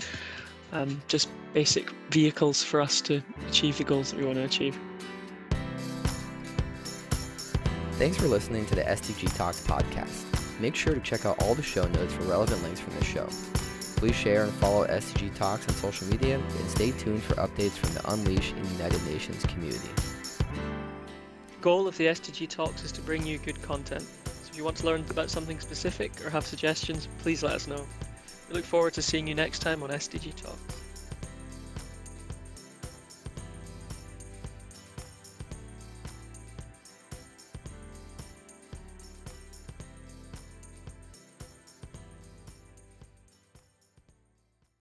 um, 0.71 1.01
just 1.07 1.29
basic 1.53 1.91
vehicles 2.11 2.63
for 2.63 2.81
us 2.81 3.01
to 3.01 3.21
achieve 3.47 3.77
the 3.77 3.83
goals 3.83 4.11
that 4.11 4.19
we 4.19 4.25
want 4.25 4.37
to 4.37 4.43
achieve. 4.43 4.77
Thanks 7.99 8.15
for 8.15 8.29
listening 8.29 8.65
to 8.67 8.75
the 8.75 8.83
SDG 8.83 9.35
Talks 9.35 9.59
podcast. 9.59 10.23
Make 10.61 10.73
sure 10.73 10.93
to 10.93 11.01
check 11.01 11.25
out 11.25 11.43
all 11.43 11.53
the 11.53 11.61
show 11.61 11.85
notes 11.85 12.13
for 12.13 12.21
relevant 12.23 12.63
links 12.63 12.79
from 12.79 12.95
the 12.95 13.03
show. 13.03 13.27
Please 13.97 14.15
share 14.15 14.45
and 14.45 14.53
follow 14.53 14.87
SDG 14.87 15.35
Talks 15.35 15.67
on 15.67 15.73
social 15.73 16.07
media 16.07 16.35
and 16.39 16.69
stay 16.69 16.91
tuned 16.91 17.21
for 17.21 17.33
updates 17.33 17.71
from 17.71 17.93
the 17.93 18.13
Unleash 18.13 18.53
and 18.53 18.65
United 18.67 19.05
Nations 19.05 19.45
community. 19.47 19.89
The 20.37 21.59
goal 21.59 21.89
of 21.89 21.97
the 21.97 22.05
SDG 22.05 22.47
Talks 22.47 22.85
is 22.85 22.93
to 22.93 23.01
bring 23.01 23.27
you 23.27 23.37
good 23.37 23.61
content. 23.61 24.03
So 24.23 24.49
if 24.49 24.55
you 24.55 24.63
want 24.63 24.77
to 24.77 24.85
learn 24.85 25.03
about 25.09 25.29
something 25.29 25.59
specific 25.59 26.25
or 26.25 26.29
have 26.29 26.45
suggestions, 26.45 27.09
please 27.17 27.43
let 27.43 27.51
us 27.51 27.67
know. 27.67 27.85
We 28.47 28.55
look 28.55 28.63
forward 28.63 28.93
to 28.93 29.01
seeing 29.01 29.27
you 29.27 29.35
next 29.35 29.59
time 29.59 29.83
on 29.83 29.89
SDG 29.89 30.35
Talks. 30.35 30.88